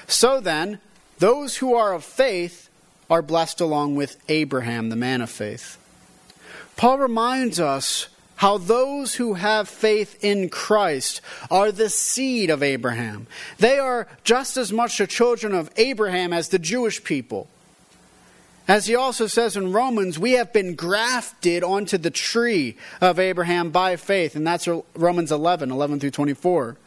So 0.07 0.41
then, 0.41 0.79
those 1.19 1.55
who 1.55 1.73
are 1.73 1.93
of 1.93 2.03
faith 2.03 2.67
are 3.09 3.21
blessed 3.21 3.61
along 3.61 3.95
with 3.95 4.17
Abraham, 4.27 4.89
the 4.89 4.97
man 4.97 5.21
of 5.21 5.29
faith. 5.29 5.77
Paul 6.75 6.99
reminds 6.99 7.61
us 7.61 8.09
how 8.35 8.57
those 8.57 9.15
who 9.15 9.35
have 9.35 9.69
faith 9.69 10.21
in 10.21 10.49
Christ 10.49 11.21
are 11.49 11.71
the 11.71 11.89
seed 11.89 12.49
of 12.49 12.61
Abraham. 12.61 13.27
They 13.59 13.79
are 13.79 14.05
just 14.25 14.57
as 14.57 14.73
much 14.73 14.97
the 14.97 15.07
children 15.07 15.53
of 15.53 15.71
Abraham 15.77 16.33
as 16.33 16.49
the 16.49 16.59
Jewish 16.59 17.01
people. 17.05 17.47
As 18.67 18.87
he 18.87 18.95
also 18.95 19.27
says 19.27 19.55
in 19.55 19.73
Romans, 19.73 20.17
we 20.17 20.33
have 20.33 20.51
been 20.51 20.73
grafted 20.73 21.63
onto 21.63 21.97
the 21.99 22.09
tree 22.09 22.77
of 22.99 23.19
Abraham 23.19 23.69
by 23.69 23.95
faith, 23.95 24.35
and 24.35 24.45
that's 24.45 24.67
Romans 24.95 25.31
11, 25.31 25.69
11 25.69 25.99
through 25.99 26.11
24. 26.11 26.77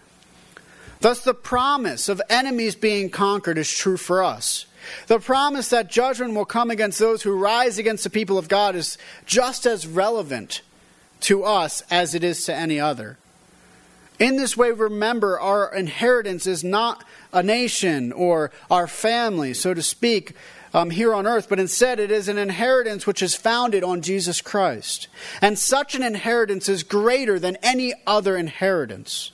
Thus, 1.01 1.21
the 1.21 1.35
promise 1.35 2.09
of 2.09 2.21
enemies 2.29 2.75
being 2.75 3.11
conquered 3.11 3.59
is 3.59 3.71
true 3.71 3.97
for 3.97 4.25
us. 4.25 4.67
The 5.07 5.21
promise 5.21 5.69
that 5.69 5.91
judgment 5.91 6.35
will 6.35 6.45
come 6.45 6.71
against 6.71 6.99
those 6.99 7.23
who 7.23 7.38
rise 7.38 7.79
against 7.79 8.03
the 8.03 8.11
people 8.11 8.38
of 8.38 8.49
God 8.49 8.75
is 8.75 8.99
just 9.25 9.64
as 9.64 9.87
relevant 9.87 10.62
to 11.21 11.45
us 11.45 11.83
as 11.91 12.14
it 12.14 12.25
is 12.25 12.45
to 12.47 12.55
any 12.55 12.81
other. 12.81 13.19
In 14.19 14.37
this 14.37 14.57
way, 14.57 14.73
remember 14.73 15.38
our 15.38 15.73
inheritance 15.73 16.47
is 16.49 16.64
not 16.64 17.05
a 17.33 17.43
nation 17.43 18.11
or 18.11 18.51
our 18.69 18.88
family, 18.88 19.55
so 19.55 19.75
to 19.75 19.83
speak, 19.83 20.35
um, 20.79 20.91
here 20.91 21.12
on 21.12 21.27
earth, 21.27 21.49
but 21.49 21.59
instead 21.59 21.99
it 21.99 22.12
is 22.12 22.29
an 22.29 22.38
inheritance 22.38 23.05
which 23.05 23.21
is 23.21 23.35
founded 23.35 23.83
on 23.83 24.01
Jesus 24.01 24.41
Christ. 24.41 25.09
And 25.43 25.59
such 25.59 25.97
an 25.97 26.05
inheritance 26.05 26.69
is 26.69 26.85
greater 26.85 27.41
than 27.41 27.57
any 27.64 27.95
other 28.07 28.37
inheritance. 28.37 29.33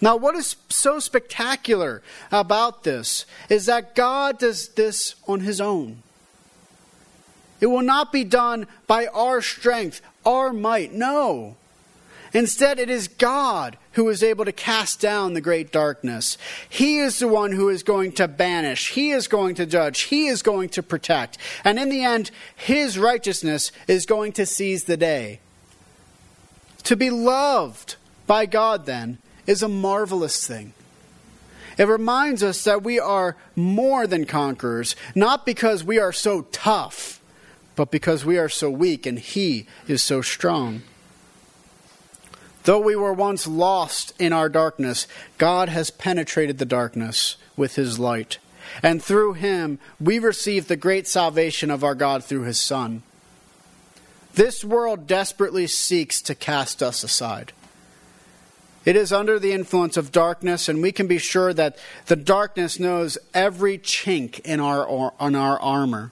Now, 0.00 0.16
what 0.16 0.36
is 0.36 0.54
so 0.68 1.00
spectacular 1.00 2.02
about 2.30 2.84
this 2.84 3.26
is 3.48 3.66
that 3.66 3.96
God 3.96 4.38
does 4.38 4.68
this 4.68 5.16
on 5.26 5.40
His 5.40 5.60
own. 5.60 6.04
It 7.60 7.66
will 7.66 7.82
not 7.82 8.12
be 8.12 8.22
done 8.22 8.68
by 8.86 9.06
our 9.06 9.42
strength, 9.42 10.02
our 10.24 10.52
might. 10.52 10.92
No. 10.92 11.56
Instead, 12.34 12.78
it 12.78 12.88
is 12.88 13.08
God 13.08 13.76
who 13.92 14.08
is 14.08 14.22
able 14.22 14.44
to 14.44 14.52
cast 14.52 15.00
down 15.00 15.34
the 15.34 15.40
great 15.40 15.70
darkness. 15.70 16.38
He 16.68 16.98
is 16.98 17.18
the 17.18 17.28
one 17.28 17.52
who 17.52 17.68
is 17.68 17.82
going 17.82 18.12
to 18.12 18.26
banish. 18.26 18.92
He 18.92 19.10
is 19.10 19.28
going 19.28 19.54
to 19.56 19.66
judge. 19.66 20.02
He 20.02 20.26
is 20.26 20.42
going 20.42 20.70
to 20.70 20.82
protect. 20.82 21.36
And 21.64 21.78
in 21.78 21.90
the 21.90 22.02
end, 22.02 22.30
His 22.56 22.98
righteousness 22.98 23.70
is 23.86 24.06
going 24.06 24.32
to 24.32 24.46
seize 24.46 24.84
the 24.84 24.96
day. 24.96 25.40
To 26.84 26.96
be 26.96 27.10
loved 27.10 27.96
by 28.26 28.46
God, 28.46 28.86
then, 28.86 29.18
is 29.46 29.62
a 29.62 29.68
marvelous 29.68 30.46
thing. 30.46 30.72
It 31.78 31.88
reminds 31.88 32.42
us 32.42 32.64
that 32.64 32.82
we 32.82 32.98
are 32.98 33.36
more 33.56 34.06
than 34.06 34.24
conquerors, 34.24 34.96
not 35.14 35.46
because 35.46 35.84
we 35.84 35.98
are 35.98 36.12
so 36.12 36.42
tough, 36.52 37.20
but 37.76 37.90
because 37.90 38.24
we 38.24 38.38
are 38.38 38.48
so 38.48 38.70
weak 38.70 39.06
and 39.06 39.18
He 39.18 39.66
is 39.86 40.02
so 40.02 40.22
strong. 40.22 40.82
Though 42.64 42.80
we 42.80 42.94
were 42.94 43.12
once 43.12 43.46
lost 43.46 44.12
in 44.18 44.32
our 44.32 44.48
darkness, 44.48 45.08
God 45.38 45.68
has 45.68 45.90
penetrated 45.90 46.58
the 46.58 46.64
darkness 46.64 47.36
with 47.56 47.74
His 47.74 47.98
light. 47.98 48.38
And 48.82 49.02
through 49.02 49.34
Him, 49.34 49.78
we 50.00 50.18
receive 50.18 50.68
the 50.68 50.76
great 50.76 51.08
salvation 51.08 51.70
of 51.70 51.82
our 51.82 51.94
God 51.94 52.24
through 52.24 52.42
His 52.42 52.58
Son. 52.58 53.02
This 54.34 54.64
world 54.64 55.06
desperately 55.06 55.66
seeks 55.66 56.22
to 56.22 56.34
cast 56.34 56.82
us 56.82 57.02
aside. 57.02 57.52
It 58.84 58.96
is 58.96 59.12
under 59.12 59.38
the 59.38 59.52
influence 59.52 59.96
of 59.96 60.10
darkness, 60.10 60.68
and 60.68 60.82
we 60.82 60.90
can 60.90 61.06
be 61.06 61.18
sure 61.18 61.52
that 61.52 61.76
the 62.06 62.16
darkness 62.16 62.80
knows 62.80 63.18
every 63.34 63.78
chink 63.78 64.40
in 64.40 64.58
our, 64.58 65.12
in 65.20 65.34
our 65.34 65.60
armor. 65.60 66.10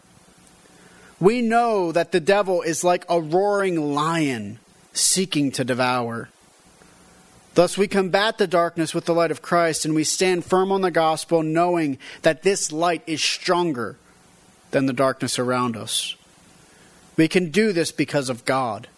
We 1.19 1.43
know 1.43 1.93
that 1.93 2.13
the 2.13 2.21
devil 2.21 2.63
is 2.63 2.85
like 2.85 3.05
a 3.09 3.21
roaring 3.21 3.95
lion 3.95 4.59
seeking 4.93 5.51
to 5.53 5.65
devour. 5.65 6.29
Thus, 7.55 7.77
we 7.77 7.89
combat 7.89 8.39
the 8.39 8.47
darkness 8.47 8.95
with 8.95 9.07
the 9.07 9.15
light 9.15 9.31
of 9.31 9.43
Christ, 9.43 9.85
and 9.85 9.95
we 9.95 10.05
stand 10.05 10.45
firm 10.45 10.71
on 10.71 10.83
the 10.83 10.91
gospel, 10.91 11.43
knowing 11.43 11.99
that 12.23 12.43
this 12.43 12.71
light 12.71 13.03
is 13.07 13.23
stronger 13.23 13.97
than 14.71 14.87
the 14.87 14.93
darkness 14.93 15.39
around 15.39 15.77
us. 15.77 16.15
We 17.17 17.27
can 17.29 17.51
do 17.51 17.73
this 17.73 17.93
because 17.93 18.31
of 18.31 18.45
God. 18.45 18.89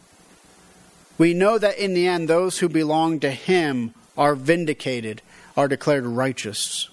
We 1.19 1.35
know 1.35 1.59
that 1.59 1.79
in 1.79 1.95
the 1.95 2.07
end, 2.07 2.29
those 2.29 2.59
who 2.59 2.69
belong 2.69 3.21
to 3.21 3.31
Him 3.31 3.95
are 4.17 4.35
vindicated, 4.35 5.23
are 5.57 5.69
declared 5.69 6.05
righteous. 6.05 6.89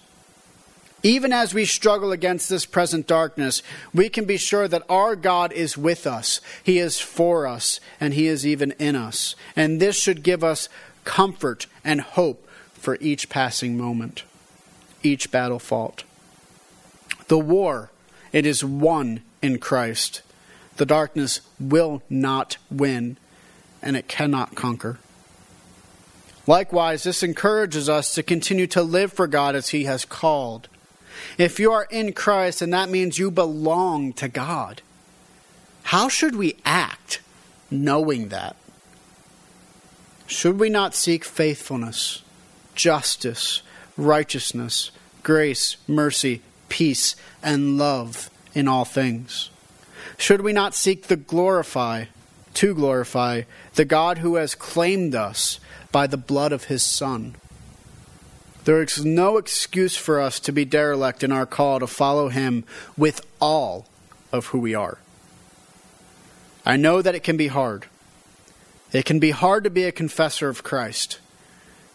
Even 1.01 1.31
as 1.31 1.53
we 1.53 1.63
struggle 1.63 2.11
against 2.11 2.49
this 2.49 2.65
present 2.65 3.07
darkness, 3.07 3.63
we 3.93 4.09
can 4.09 4.25
be 4.25 4.35
sure 4.35 4.67
that 4.67 4.83
our 4.89 5.15
God 5.15 5.53
is 5.53 5.77
with 5.77 6.05
us. 6.05 6.41
He 6.61 6.77
is 6.77 6.99
for 6.99 7.47
us, 7.47 7.79
and 8.01 8.13
He 8.13 8.27
is 8.27 8.45
even 8.45 8.71
in 8.73 8.95
us. 8.95 9.35
And 9.55 9.79
this 9.79 9.97
should 9.97 10.23
give 10.23 10.43
us 10.43 10.67
comfort 11.03 11.67
and 11.83 12.01
hope 12.01 12.47
for 12.73 12.97
each 12.99 13.29
passing 13.29 13.77
moment, 13.77 14.23
each 15.03 15.31
battle 15.31 15.59
fought. 15.59 16.03
The 17.27 17.39
war, 17.39 17.91
it 18.31 18.45
is 18.45 18.63
won 18.63 19.21
in 19.41 19.59
Christ. 19.59 20.21
The 20.77 20.85
darkness 20.85 21.41
will 21.59 22.01
not 22.09 22.57
win 22.71 23.17
and 23.81 23.95
it 23.95 24.07
cannot 24.07 24.55
conquer. 24.55 24.99
Likewise, 26.47 27.03
this 27.03 27.21
encourages 27.21 27.87
us 27.87 28.15
to 28.15 28.23
continue 28.23 28.67
to 28.67 28.81
live 28.81 29.13
for 29.13 29.27
God 29.27 29.55
as 29.55 29.69
He 29.69 29.83
has 29.83 30.05
called. 30.05 30.67
If 31.37 31.59
you 31.59 31.71
are 31.71 31.87
in 31.91 32.13
Christ, 32.13 32.61
and 32.61 32.73
that 32.73 32.89
means 32.89 33.19
you 33.19 33.29
belong 33.29 34.13
to 34.13 34.27
God, 34.27 34.81
how 35.83 36.09
should 36.09 36.35
we 36.35 36.55
act 36.65 37.21
knowing 37.69 38.29
that? 38.29 38.55
Should 40.29 40.59
we 40.59 40.69
not 40.69 40.95
seek 40.95 41.25
faithfulness, 41.25 42.21
justice, 42.75 43.61
righteousness, 43.97 44.91
grace, 45.23 45.75
mercy, 45.87 46.41
peace, 46.69 47.17
and 47.43 47.77
love 47.77 48.29
in 48.53 48.67
all 48.67 48.85
things? 48.85 49.49
Should 50.17 50.41
we 50.41 50.53
not 50.53 50.73
seek 50.73 51.07
to 51.07 51.17
glorify 51.17 52.05
to 52.55 52.73
glorify 52.73 53.43
the 53.75 53.85
God 53.85 54.17
who 54.17 54.35
has 54.35 54.55
claimed 54.55 55.15
us 55.15 55.59
by 55.91 56.07
the 56.07 56.17
blood 56.17 56.51
of 56.51 56.65
his 56.65 56.83
Son. 56.83 57.35
There 58.65 58.81
is 58.81 59.05
no 59.05 59.37
excuse 59.37 59.95
for 59.95 60.19
us 60.19 60.39
to 60.41 60.51
be 60.51 60.65
derelict 60.65 61.23
in 61.23 61.31
our 61.31 61.45
call 61.45 61.79
to 61.79 61.87
follow 61.87 62.29
him 62.29 62.65
with 62.97 63.25
all 63.39 63.87
of 64.31 64.47
who 64.47 64.59
we 64.59 64.75
are. 64.75 64.97
I 66.65 66.75
know 66.75 67.01
that 67.01 67.15
it 67.15 67.23
can 67.23 67.37
be 67.37 67.47
hard. 67.47 67.85
It 68.91 69.05
can 69.05 69.19
be 69.19 69.31
hard 69.31 69.63
to 69.65 69.69
be 69.69 69.83
a 69.83 69.91
confessor 69.91 70.49
of 70.49 70.63
Christ. 70.63 71.19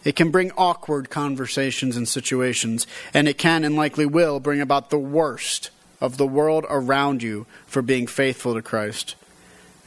It 0.03 0.15
can 0.15 0.31
bring 0.31 0.51
awkward 0.51 1.09
conversations 1.09 1.97
and 1.97 2.07
situations, 2.07 2.85
and 3.13 3.27
it 3.27 3.37
can 3.37 3.63
and 3.63 3.75
likely 3.75 4.05
will 4.05 4.39
bring 4.39 4.61
about 4.61 4.91
the 4.91 4.99
worst 4.99 5.71
of 5.99 6.17
the 6.17 6.27
world 6.27 6.65
around 6.69 7.23
you 7.23 7.47
for 7.65 7.81
being 7.81 8.07
faithful 8.07 8.53
to 8.53 8.61
Christ. 8.61 9.15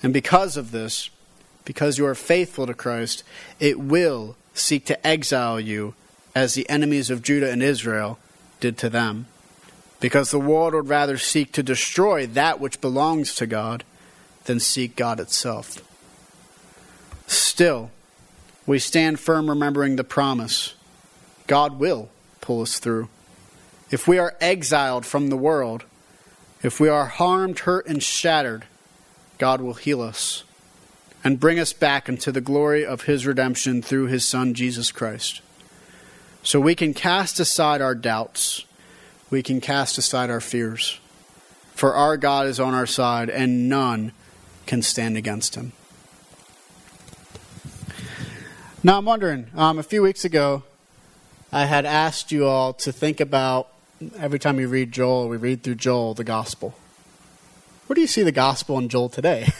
And 0.02 0.12
because 0.12 0.56
of 0.56 0.70
this, 0.70 1.10
because 1.64 1.98
you 1.98 2.06
are 2.06 2.14
faithful 2.14 2.66
to 2.66 2.74
Christ, 2.74 3.22
it 3.60 3.78
will 3.78 4.36
seek 4.54 4.84
to 4.86 5.06
exile 5.06 5.60
you 5.60 5.94
as 6.34 6.54
the 6.54 6.68
enemies 6.68 7.10
of 7.10 7.22
Judah 7.22 7.50
and 7.50 7.62
Israel 7.62 8.18
did 8.60 8.76
to 8.78 8.90
them. 8.90 9.26
Because 10.00 10.30
the 10.30 10.38
world 10.38 10.74
would 10.74 10.88
rather 10.88 11.18
seek 11.18 11.52
to 11.52 11.62
destroy 11.62 12.26
that 12.26 12.60
which 12.60 12.80
belongs 12.80 13.34
to 13.36 13.46
God 13.46 13.84
than 14.44 14.60
seek 14.60 14.96
God 14.96 15.20
itself. 15.20 15.82
Still, 17.28 17.90
we 18.66 18.78
stand 18.78 19.20
firm 19.20 19.48
remembering 19.48 19.96
the 19.96 20.04
promise 20.04 20.74
God 21.46 21.78
will 21.78 22.08
pull 22.40 22.62
us 22.62 22.78
through. 22.78 23.08
If 23.90 24.08
we 24.08 24.18
are 24.18 24.36
exiled 24.40 25.06
from 25.06 25.28
the 25.28 25.36
world, 25.36 25.84
if 26.62 26.80
we 26.80 26.88
are 26.88 27.06
harmed, 27.06 27.60
hurt, 27.60 27.86
and 27.86 28.02
shattered, 28.02 28.64
God 29.38 29.60
will 29.60 29.74
heal 29.74 30.02
us 30.02 30.44
and 31.22 31.38
bring 31.38 31.58
us 31.58 31.72
back 31.72 32.08
into 32.08 32.32
the 32.32 32.40
glory 32.40 32.84
of 32.84 33.02
His 33.02 33.26
redemption 33.26 33.82
through 33.82 34.06
His 34.06 34.24
Son, 34.24 34.54
Jesus 34.54 34.90
Christ. 34.90 35.42
So 36.42 36.60
we 36.60 36.74
can 36.74 36.94
cast 36.94 37.38
aside 37.40 37.82
our 37.82 37.94
doubts, 37.94 38.64
we 39.30 39.42
can 39.42 39.60
cast 39.60 39.98
aside 39.98 40.30
our 40.30 40.40
fears. 40.40 40.98
For 41.74 41.94
our 41.94 42.16
God 42.16 42.46
is 42.46 42.58
on 42.58 42.74
our 42.74 42.86
side, 42.86 43.28
and 43.28 43.68
none 43.68 44.12
can 44.66 44.82
stand 44.82 45.16
against 45.16 45.54
Him. 45.54 45.72
Now, 48.80 48.96
I'm 48.96 49.04
wondering, 49.04 49.48
um, 49.56 49.80
a 49.80 49.82
few 49.82 50.02
weeks 50.02 50.24
ago, 50.24 50.62
I 51.50 51.66
had 51.66 51.84
asked 51.84 52.30
you 52.30 52.46
all 52.46 52.72
to 52.74 52.92
think 52.92 53.18
about 53.18 53.66
every 54.20 54.38
time 54.38 54.60
you 54.60 54.68
read 54.68 54.92
Joel, 54.92 55.28
we 55.28 55.36
read 55.36 55.64
through 55.64 55.74
Joel, 55.74 56.14
the 56.14 56.22
gospel. 56.22 56.76
Where 57.88 57.96
do 57.96 58.00
you 58.00 58.06
see 58.06 58.22
the 58.22 58.30
gospel 58.30 58.78
in 58.78 58.88
Joel 58.88 59.08
today? 59.08 59.48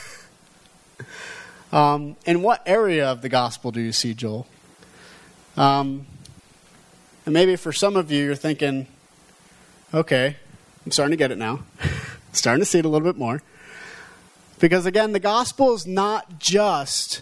Um, 1.71 2.17
in 2.25 2.41
what 2.41 2.63
area 2.65 3.07
of 3.07 3.21
the 3.21 3.29
gospel 3.29 3.71
do 3.71 3.81
you 3.83 3.93
see 3.93 4.15
Joel? 4.15 4.47
Um, 5.55 6.07
and 7.27 7.35
maybe 7.35 7.57
for 7.57 7.75
some 7.75 7.95
of 7.95 8.11
you, 8.11 8.25
you're 8.25 8.35
thinking, 8.35 8.87
okay, 9.93 10.37
I'm 10.87 10.91
starting 10.91 11.11
to 11.11 11.19
get 11.19 11.31
it 11.31 11.37
now. 11.37 11.61
starting 12.33 12.63
to 12.63 12.65
see 12.65 12.79
it 12.79 12.87
a 12.87 12.89
little 12.89 13.07
bit 13.07 13.19
more. 13.19 13.43
Because 14.59 14.87
again, 14.87 15.13
the 15.13 15.21
gospel 15.21 15.75
is 15.75 15.87
not 15.87 16.39
just 16.39 17.21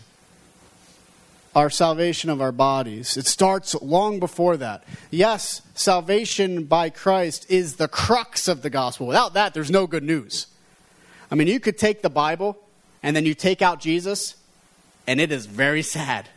our 1.57 1.71
salvation 1.71 2.29
of 2.29 2.43
our 2.43 2.53
bodies. 2.53 3.17
It 3.17 3.27
starts 3.27 3.75
long 3.81 4.21
before 4.21 4.59
that. 4.59 4.85
Yes, 5.11 5.63
salvation 5.75 6.65
by 6.65 6.91
Christ 6.91 7.47
is 7.49 7.77
the 7.77 7.89
crux 7.89 8.47
of 8.47 8.61
the 8.61 8.69
gospel. 8.69 9.07
Without 9.07 9.33
that, 9.33 9.55
there's 9.55 9.71
no 9.71 9.87
good 9.87 10.05
news. 10.05 10.49
I 11.31 11.35
mean, 11.35 11.49
you 11.49 11.59
could 11.59 11.79
take 11.79 12.03
the 12.03 12.11
Bible 12.11 12.59
and 13.03 13.17
then 13.17 13.25
you 13.25 13.35
take 13.35 13.63
out 13.63 13.81
Jesus, 13.81 14.37
and 15.07 15.19
it 15.19 15.33
is 15.33 15.47
very 15.47 15.81
sad. 15.81 16.29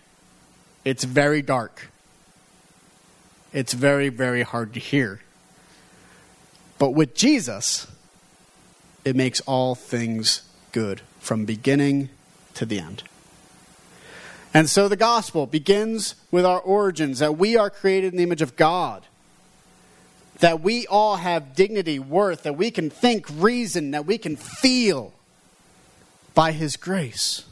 It's 0.86 1.04
very 1.04 1.42
dark. 1.42 1.90
It's 3.52 3.74
very, 3.74 4.08
very 4.08 4.44
hard 4.44 4.74
to 4.76 4.80
hear. 4.80 5.20
But 6.78 6.92
with 6.92 7.14
Jesus, 7.14 7.88
it 9.04 9.18
makes 9.18 9.42
all 9.42 9.76
things 9.76 10.44
good 10.72 11.02
from 11.20 11.44
beginning 11.44 12.10
to 12.54 12.66
the 12.66 12.80
end. 12.80 13.04
And 14.54 14.70
so 14.70 14.88
the 14.88 14.96
gospel 14.96 15.46
begins 15.46 16.16
with 16.32 16.46
our 16.46 16.60
origins 16.60 17.20
that 17.20 17.38
we 17.38 17.56
are 17.56 17.70
created 17.70 18.14
in 18.14 18.18
the 18.18 18.24
image 18.24 18.42
of 18.42 18.56
God, 18.56 19.04
that 20.40 20.62
we 20.62 20.88
all 20.88 21.18
have 21.18 21.56
dignity, 21.56 22.00
worth, 22.00 22.44
that 22.44 22.58
we 22.58 22.72
can 22.72 22.90
think, 22.90 23.28
reason, 23.30 23.92
that 23.92 24.06
we 24.06 24.18
can 24.18 24.36
feel 24.36 25.14
by 26.34 26.52
His 26.52 26.78
grace. 26.78 27.46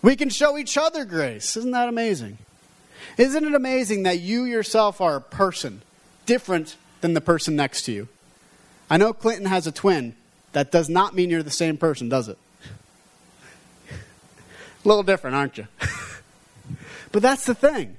We 0.00 0.16
can 0.16 0.30
show 0.30 0.56
each 0.56 0.78
other 0.78 1.04
grace. 1.04 1.56
Isn't 1.56 1.72
that 1.72 1.88
amazing? 1.88 2.38
Isn't 3.18 3.44
it 3.44 3.54
amazing 3.54 4.04
that 4.04 4.20
you 4.20 4.44
yourself 4.44 5.00
are 5.00 5.16
a 5.16 5.20
person 5.20 5.82
different 6.24 6.76
than 7.02 7.14
the 7.14 7.20
person 7.20 7.54
next 7.54 7.82
to 7.82 7.92
you? 7.92 8.08
I 8.88 8.96
know 8.96 9.12
Clinton 9.12 9.46
has 9.46 9.66
a 9.66 9.72
twin. 9.72 10.14
That 10.52 10.70
does 10.70 10.88
not 10.88 11.14
mean 11.14 11.30
you're 11.30 11.42
the 11.42 11.50
same 11.50 11.76
person, 11.78 12.08
does 12.08 12.28
it? 12.28 12.38
A 14.84 14.88
little 14.88 15.02
different, 15.02 15.36
aren't 15.36 15.58
you? 15.58 15.68
but 17.12 17.22
that's 17.22 17.44
the 17.44 17.54
thing. 17.54 17.96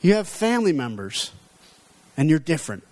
You 0.00 0.14
have 0.14 0.28
family 0.28 0.72
members, 0.72 1.32
and 2.16 2.28
you're 2.28 2.38
different. 2.38 2.84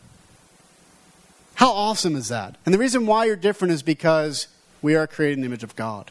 How 1.56 1.70
awesome 1.70 2.16
is 2.16 2.28
that? 2.28 2.56
And 2.64 2.74
the 2.74 2.78
reason 2.78 3.06
why 3.06 3.26
you're 3.26 3.36
different 3.36 3.72
is 3.72 3.82
because 3.82 4.48
we 4.82 4.94
are 4.94 5.06
created 5.06 5.38
in 5.38 5.40
the 5.42 5.46
image 5.46 5.62
of 5.62 5.76
God. 5.76 6.10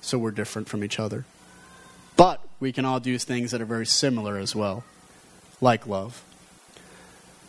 So 0.00 0.18
we're 0.18 0.30
different 0.30 0.68
from 0.68 0.84
each 0.84 0.98
other. 1.00 1.24
But 2.16 2.40
we 2.60 2.72
can 2.72 2.84
all 2.84 3.00
do 3.00 3.18
things 3.18 3.50
that 3.50 3.60
are 3.60 3.66
very 3.66 3.86
similar 3.86 4.38
as 4.38 4.54
well, 4.54 4.84
like 5.60 5.86
love. 5.86 6.22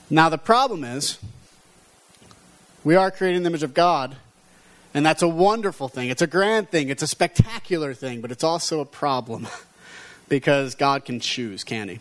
Now, 0.10 0.30
the 0.30 0.38
problem 0.38 0.84
is, 0.84 1.20
we 2.84 2.96
are 2.96 3.12
created 3.12 3.38
in 3.38 3.44
the 3.44 3.50
image 3.50 3.64
of 3.64 3.74
God, 3.74 4.16
and 4.96 5.06
that's 5.06 5.22
a 5.22 5.28
wonderful 5.28 5.90
thing. 5.90 6.10
It's 6.10 6.22
a 6.22 6.28
grand 6.28 6.72
thing. 6.72 6.88
It's 6.88 7.04
a 7.04 7.08
spectacular 7.08 7.94
thing, 7.94 8.22
but 8.22 8.32
it's 8.32 8.46
also 8.46 8.80
a 8.80 8.86
problem 8.86 9.46
because 10.30 10.74
God 10.74 11.04
can 11.04 11.20
choose, 11.20 11.66
can 11.66 11.90
He? 11.90 12.00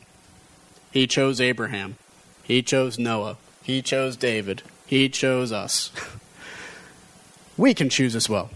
He 0.92 1.08
chose 1.08 1.40
Abraham. 1.40 1.96
He 2.44 2.62
chose 2.62 2.96
Noah. 2.96 3.36
He 3.64 3.82
chose 3.82 4.16
David. 4.16 4.62
He 4.86 5.08
chose 5.08 5.50
us. 5.50 5.90
we 7.56 7.74
can 7.74 7.88
choose 7.88 8.14
as 8.14 8.28
well. 8.28 8.50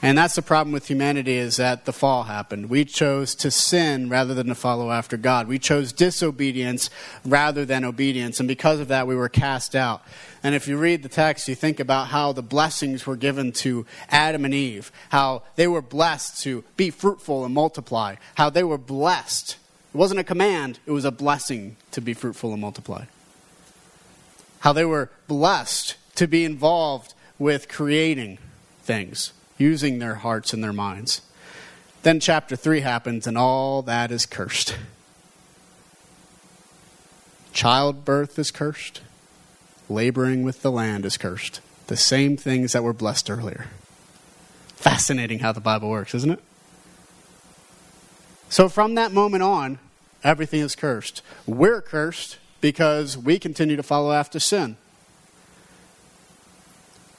And 0.00 0.16
that's 0.16 0.36
the 0.36 0.42
problem 0.42 0.72
with 0.72 0.86
humanity 0.86 1.34
is 1.34 1.56
that 1.56 1.84
the 1.84 1.92
fall 1.92 2.24
happened. 2.24 2.70
We 2.70 2.84
chose 2.84 3.34
to 3.36 3.50
sin 3.50 4.08
rather 4.08 4.34
than 4.34 4.46
to 4.46 4.54
follow 4.54 4.92
after 4.92 5.16
God. 5.16 5.48
We 5.48 5.58
chose 5.58 5.92
disobedience 5.92 6.88
rather 7.24 7.64
than 7.64 7.84
obedience. 7.84 8.38
And 8.38 8.46
because 8.46 8.78
of 8.78 8.86
that, 8.88 9.08
we 9.08 9.16
were 9.16 9.28
cast 9.28 9.74
out. 9.74 10.02
And 10.42 10.54
if 10.54 10.68
you 10.68 10.76
read 10.76 11.02
the 11.02 11.08
text, 11.08 11.48
you 11.48 11.54
think 11.54 11.80
about 11.80 12.08
how 12.08 12.32
the 12.32 12.42
blessings 12.42 13.06
were 13.06 13.16
given 13.16 13.52
to 13.52 13.86
Adam 14.08 14.44
and 14.44 14.54
Eve, 14.54 14.92
how 15.10 15.42
they 15.56 15.66
were 15.66 15.82
blessed 15.82 16.42
to 16.42 16.64
be 16.76 16.90
fruitful 16.90 17.44
and 17.44 17.52
multiply, 17.52 18.16
how 18.36 18.50
they 18.50 18.62
were 18.62 18.78
blessed. 18.78 19.56
It 19.92 19.96
wasn't 19.96 20.20
a 20.20 20.24
command, 20.24 20.78
it 20.86 20.92
was 20.92 21.04
a 21.04 21.10
blessing 21.10 21.76
to 21.90 22.00
be 22.00 22.14
fruitful 22.14 22.52
and 22.52 22.60
multiply. 22.60 23.06
How 24.60 24.72
they 24.72 24.84
were 24.84 25.10
blessed 25.26 25.96
to 26.16 26.26
be 26.26 26.44
involved 26.44 27.14
with 27.38 27.68
creating 27.68 28.38
things 28.82 29.32
using 29.56 29.98
their 29.98 30.16
hearts 30.16 30.52
and 30.52 30.62
their 30.62 30.72
minds. 30.72 31.20
Then 32.02 32.20
chapter 32.20 32.54
3 32.54 32.80
happens, 32.80 33.26
and 33.26 33.36
all 33.36 33.82
that 33.82 34.12
is 34.12 34.24
cursed. 34.24 34.76
Childbirth 37.52 38.38
is 38.38 38.52
cursed. 38.52 39.00
Laboring 39.88 40.42
with 40.42 40.62
the 40.62 40.70
land 40.70 41.04
is 41.04 41.16
cursed. 41.16 41.60
The 41.86 41.96
same 41.96 42.36
things 42.36 42.72
that 42.72 42.82
were 42.82 42.92
blessed 42.92 43.30
earlier. 43.30 43.66
Fascinating 44.76 45.40
how 45.40 45.52
the 45.52 45.60
Bible 45.60 45.88
works, 45.88 46.14
isn't 46.14 46.30
it? 46.30 46.40
So 48.48 48.68
from 48.68 48.94
that 48.94 49.12
moment 49.12 49.42
on, 49.42 49.78
everything 50.22 50.60
is 50.60 50.74
cursed. 50.74 51.22
We're 51.46 51.80
cursed 51.80 52.38
because 52.60 53.16
we 53.16 53.38
continue 53.38 53.76
to 53.76 53.82
follow 53.82 54.12
after 54.12 54.38
sin. 54.38 54.76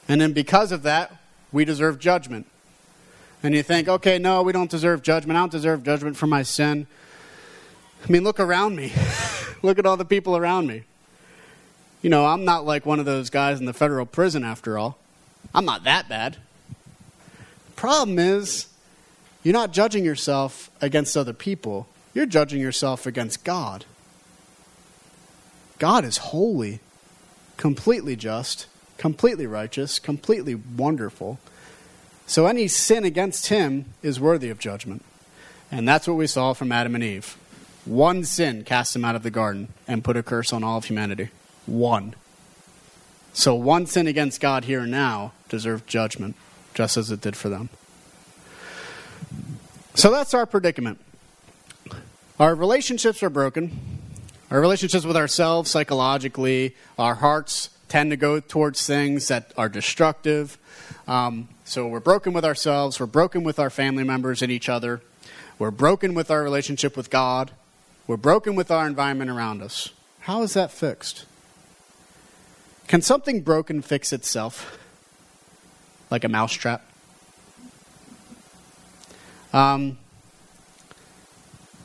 And 0.08 0.20
then 0.20 0.32
because 0.32 0.72
of 0.72 0.82
that, 0.82 1.16
we 1.52 1.64
deserve 1.64 1.98
judgment. 1.98 2.46
And 3.42 3.54
you 3.54 3.62
think, 3.62 3.88
okay, 3.88 4.18
no, 4.18 4.42
we 4.42 4.52
don't 4.52 4.70
deserve 4.70 5.02
judgment. 5.02 5.36
I 5.36 5.40
don't 5.40 5.52
deserve 5.52 5.82
judgment 5.82 6.16
for 6.16 6.26
my 6.26 6.42
sin. 6.42 6.86
I 8.04 8.10
mean, 8.10 8.24
look 8.24 8.40
around 8.40 8.76
me. 8.76 8.92
look 9.62 9.78
at 9.78 9.86
all 9.86 9.96
the 9.96 10.04
people 10.04 10.36
around 10.36 10.66
me. 10.66 10.82
You 12.02 12.10
know, 12.10 12.26
I'm 12.26 12.44
not 12.44 12.64
like 12.64 12.86
one 12.86 12.98
of 12.98 13.04
those 13.04 13.30
guys 13.30 13.60
in 13.60 13.66
the 13.66 13.72
federal 13.72 14.06
prison 14.06 14.44
after 14.44 14.78
all. 14.78 14.98
I'm 15.54 15.64
not 15.64 15.84
that 15.84 16.08
bad. 16.08 16.38
Problem 17.76 18.18
is, 18.18 18.66
you're 19.42 19.54
not 19.54 19.72
judging 19.72 20.04
yourself 20.04 20.70
against 20.80 21.16
other 21.16 21.32
people, 21.32 21.88
you're 22.14 22.26
judging 22.26 22.60
yourself 22.60 23.06
against 23.06 23.44
God. 23.44 23.84
God 25.78 26.04
is 26.04 26.18
holy, 26.18 26.80
completely 27.56 28.16
just, 28.16 28.66
completely 28.98 29.46
righteous, 29.46 29.98
completely 29.98 30.54
wonderful. 30.54 31.38
So 32.26 32.46
any 32.46 32.68
sin 32.68 33.04
against 33.04 33.46
him 33.46 33.86
is 34.02 34.20
worthy 34.20 34.50
of 34.50 34.58
judgment. 34.58 35.04
And 35.72 35.88
that's 35.88 36.06
what 36.06 36.18
we 36.18 36.26
saw 36.26 36.52
from 36.52 36.70
Adam 36.70 36.94
and 36.94 37.02
Eve. 37.02 37.36
One 37.86 38.24
sin 38.24 38.62
cast 38.64 38.92
them 38.92 39.04
out 39.04 39.16
of 39.16 39.22
the 39.22 39.30
garden 39.30 39.68
and 39.88 40.04
put 40.04 40.18
a 40.18 40.22
curse 40.22 40.52
on 40.52 40.62
all 40.62 40.78
of 40.78 40.84
humanity. 40.84 41.30
One. 41.70 42.14
So 43.32 43.54
one 43.54 43.86
sin 43.86 44.06
against 44.06 44.40
God 44.40 44.64
here 44.64 44.80
and 44.80 44.90
now 44.90 45.32
deserved 45.48 45.86
judgment, 45.86 46.34
just 46.74 46.96
as 46.96 47.10
it 47.10 47.20
did 47.20 47.36
for 47.36 47.48
them. 47.48 47.68
So 49.94 50.10
that's 50.10 50.34
our 50.34 50.46
predicament. 50.46 50.98
Our 52.38 52.54
relationships 52.54 53.22
are 53.22 53.30
broken. 53.30 53.78
Our 54.50 54.60
relationships 54.60 55.04
with 55.04 55.16
ourselves 55.16 55.70
psychologically, 55.70 56.74
our 56.98 57.14
hearts 57.14 57.70
tend 57.88 58.10
to 58.10 58.16
go 58.16 58.40
towards 58.40 58.84
things 58.84 59.28
that 59.28 59.52
are 59.56 59.68
destructive. 59.68 60.58
Um, 61.06 61.48
so 61.64 61.86
we're 61.86 62.00
broken 62.00 62.32
with 62.32 62.44
ourselves, 62.44 62.98
we're 62.98 63.06
broken 63.06 63.44
with 63.44 63.58
our 63.58 63.70
family 63.70 64.02
members 64.02 64.42
and 64.42 64.50
each 64.50 64.68
other, 64.68 65.02
we're 65.58 65.70
broken 65.70 66.14
with 66.14 66.30
our 66.30 66.42
relationship 66.42 66.96
with 66.96 67.10
God, 67.10 67.52
we're 68.06 68.16
broken 68.16 68.56
with 68.56 68.70
our 68.70 68.86
environment 68.86 69.30
around 69.30 69.62
us. 69.62 69.90
How 70.20 70.42
is 70.42 70.54
that 70.54 70.72
fixed? 70.72 71.26
Can 72.90 73.02
something 73.02 73.42
broken 73.42 73.82
fix 73.82 74.12
itself? 74.12 74.76
Like 76.10 76.24
a 76.24 76.28
mousetrap? 76.28 76.84
Um, 79.52 79.96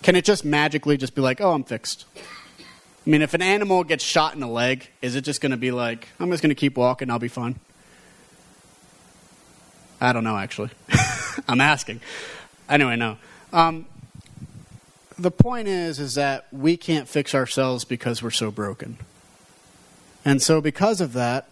can 0.01 0.15
it 0.15 0.25
just 0.25 0.43
magically 0.43 0.97
just 0.97 1.13
be 1.13 1.21
like, 1.21 1.41
oh, 1.41 1.51
I'm 1.51 1.63
fixed? 1.63 2.05
I 2.17 2.23
mean, 3.07 3.21
if 3.21 3.35
an 3.35 3.43
animal 3.43 3.83
gets 3.83 4.03
shot 4.03 4.33
in 4.33 4.39
the 4.39 4.47
leg, 4.47 4.89
is 5.03 5.15
it 5.15 5.21
just 5.21 5.41
going 5.41 5.51
to 5.51 5.57
be 5.57 5.69
like, 5.69 6.07
I'm 6.19 6.31
just 6.31 6.41
going 6.41 6.49
to 6.49 6.55
keep 6.55 6.75
walking, 6.75 7.11
I'll 7.11 7.19
be 7.19 7.27
fine? 7.27 7.59
I 10.01 10.11
don't 10.11 10.23
know, 10.23 10.37
actually. 10.37 10.71
I'm 11.47 11.61
asking. 11.61 12.01
Anyway, 12.67 12.95
no. 12.95 13.17
Um, 13.53 13.85
the 15.19 15.29
point 15.29 15.67
is, 15.67 15.99
is 15.99 16.15
that 16.15 16.47
we 16.51 16.77
can't 16.77 17.07
fix 17.07 17.35
ourselves 17.35 17.85
because 17.85 18.23
we're 18.23 18.31
so 18.31 18.49
broken. 18.49 18.97
And 20.25 20.41
so, 20.41 20.59
because 20.59 20.99
of 20.99 21.13
that, 21.13 21.47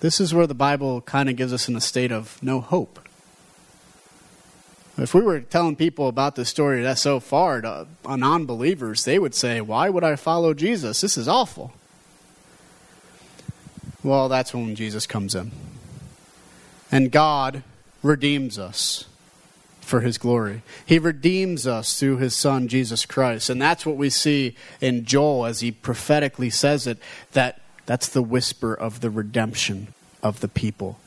this 0.00 0.18
is 0.18 0.34
where 0.34 0.46
the 0.46 0.54
Bible 0.54 1.02
kind 1.02 1.28
of 1.28 1.36
gives 1.36 1.52
us 1.52 1.68
in 1.68 1.76
a 1.76 1.80
state 1.80 2.10
of 2.10 2.42
no 2.42 2.60
hope. 2.60 3.06
If 4.96 5.12
we 5.12 5.22
were 5.22 5.40
telling 5.40 5.76
people 5.76 6.08
about 6.08 6.36
this 6.36 6.48
story 6.48 6.82
that 6.82 6.98
so 6.98 7.20
far 7.20 7.60
to 7.60 7.86
non 8.08 8.46
believers, 8.46 9.04
they 9.04 9.18
would 9.18 9.34
say, 9.34 9.60
Why 9.60 9.90
would 9.90 10.04
I 10.04 10.16
follow 10.16 10.54
Jesus? 10.54 11.00
This 11.00 11.18
is 11.18 11.28
awful. 11.28 11.72
Well, 14.02 14.28
that's 14.28 14.54
when 14.54 14.74
Jesus 14.74 15.06
comes 15.06 15.34
in. 15.34 15.50
And 16.92 17.10
God 17.10 17.62
redeems 18.02 18.58
us. 18.58 19.06
For 19.84 20.00
his 20.00 20.18
glory. 20.18 20.62
He 20.84 20.98
redeems 20.98 21.66
us 21.66 21.98
through 21.98 22.16
his 22.18 22.34
son, 22.34 22.68
Jesus 22.68 23.06
Christ. 23.06 23.50
And 23.50 23.60
that's 23.60 23.86
what 23.86 23.96
we 23.96 24.10
see 24.10 24.56
in 24.80 25.04
Joel 25.04 25.46
as 25.46 25.60
he 25.60 25.70
prophetically 25.70 26.50
says 26.50 26.86
it 26.86 26.98
that 27.32 27.60
that's 27.86 28.08
the 28.08 28.22
whisper 28.22 28.74
of 28.74 29.00
the 29.00 29.10
redemption 29.10 29.88
of 30.22 30.40
the 30.40 30.48
people, 30.48 30.98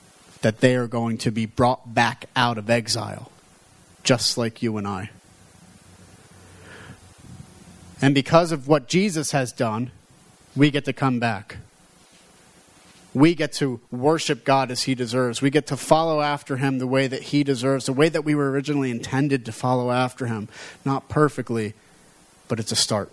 that 0.41 0.59
they 0.59 0.75
are 0.75 0.87
going 0.87 1.17
to 1.19 1.31
be 1.31 1.45
brought 1.45 1.93
back 1.93 2.25
out 2.35 2.57
of 2.57 2.69
exile, 2.69 3.31
just 4.03 4.37
like 4.37 4.61
you 4.61 4.77
and 4.77 4.87
I. 4.87 5.09
And 7.99 8.13
because 8.13 8.51
of 8.51 8.67
what 8.67 8.87
Jesus 8.87 9.31
has 9.31 9.51
done, 9.51 9.91
we 10.55 10.69
get 10.69 10.85
to 10.85 10.93
come 10.93 11.19
back 11.19 11.57
we 13.17 13.33
get 13.33 13.51
to 13.53 13.79
worship 13.89 14.45
God 14.45 14.69
as 14.69 14.83
He 14.83 14.93
deserves. 14.93 15.41
We 15.41 15.49
get 15.49 15.67
to 15.67 15.77
follow 15.77 16.21
after 16.21 16.57
Him 16.57 16.77
the 16.77 16.87
way 16.87 17.07
that 17.07 17.23
He 17.23 17.43
deserves, 17.43 17.85
the 17.85 17.93
way 17.93 18.09
that 18.09 18.23
we 18.23 18.35
were 18.35 18.51
originally 18.51 18.91
intended 18.91 19.45
to 19.45 19.51
follow 19.51 19.91
after 19.91 20.27
Him. 20.27 20.47
Not 20.85 21.09
perfectly, 21.09 21.73
but 22.47 22.59
it's 22.59 22.71
a 22.71 22.75
start. 22.75 23.11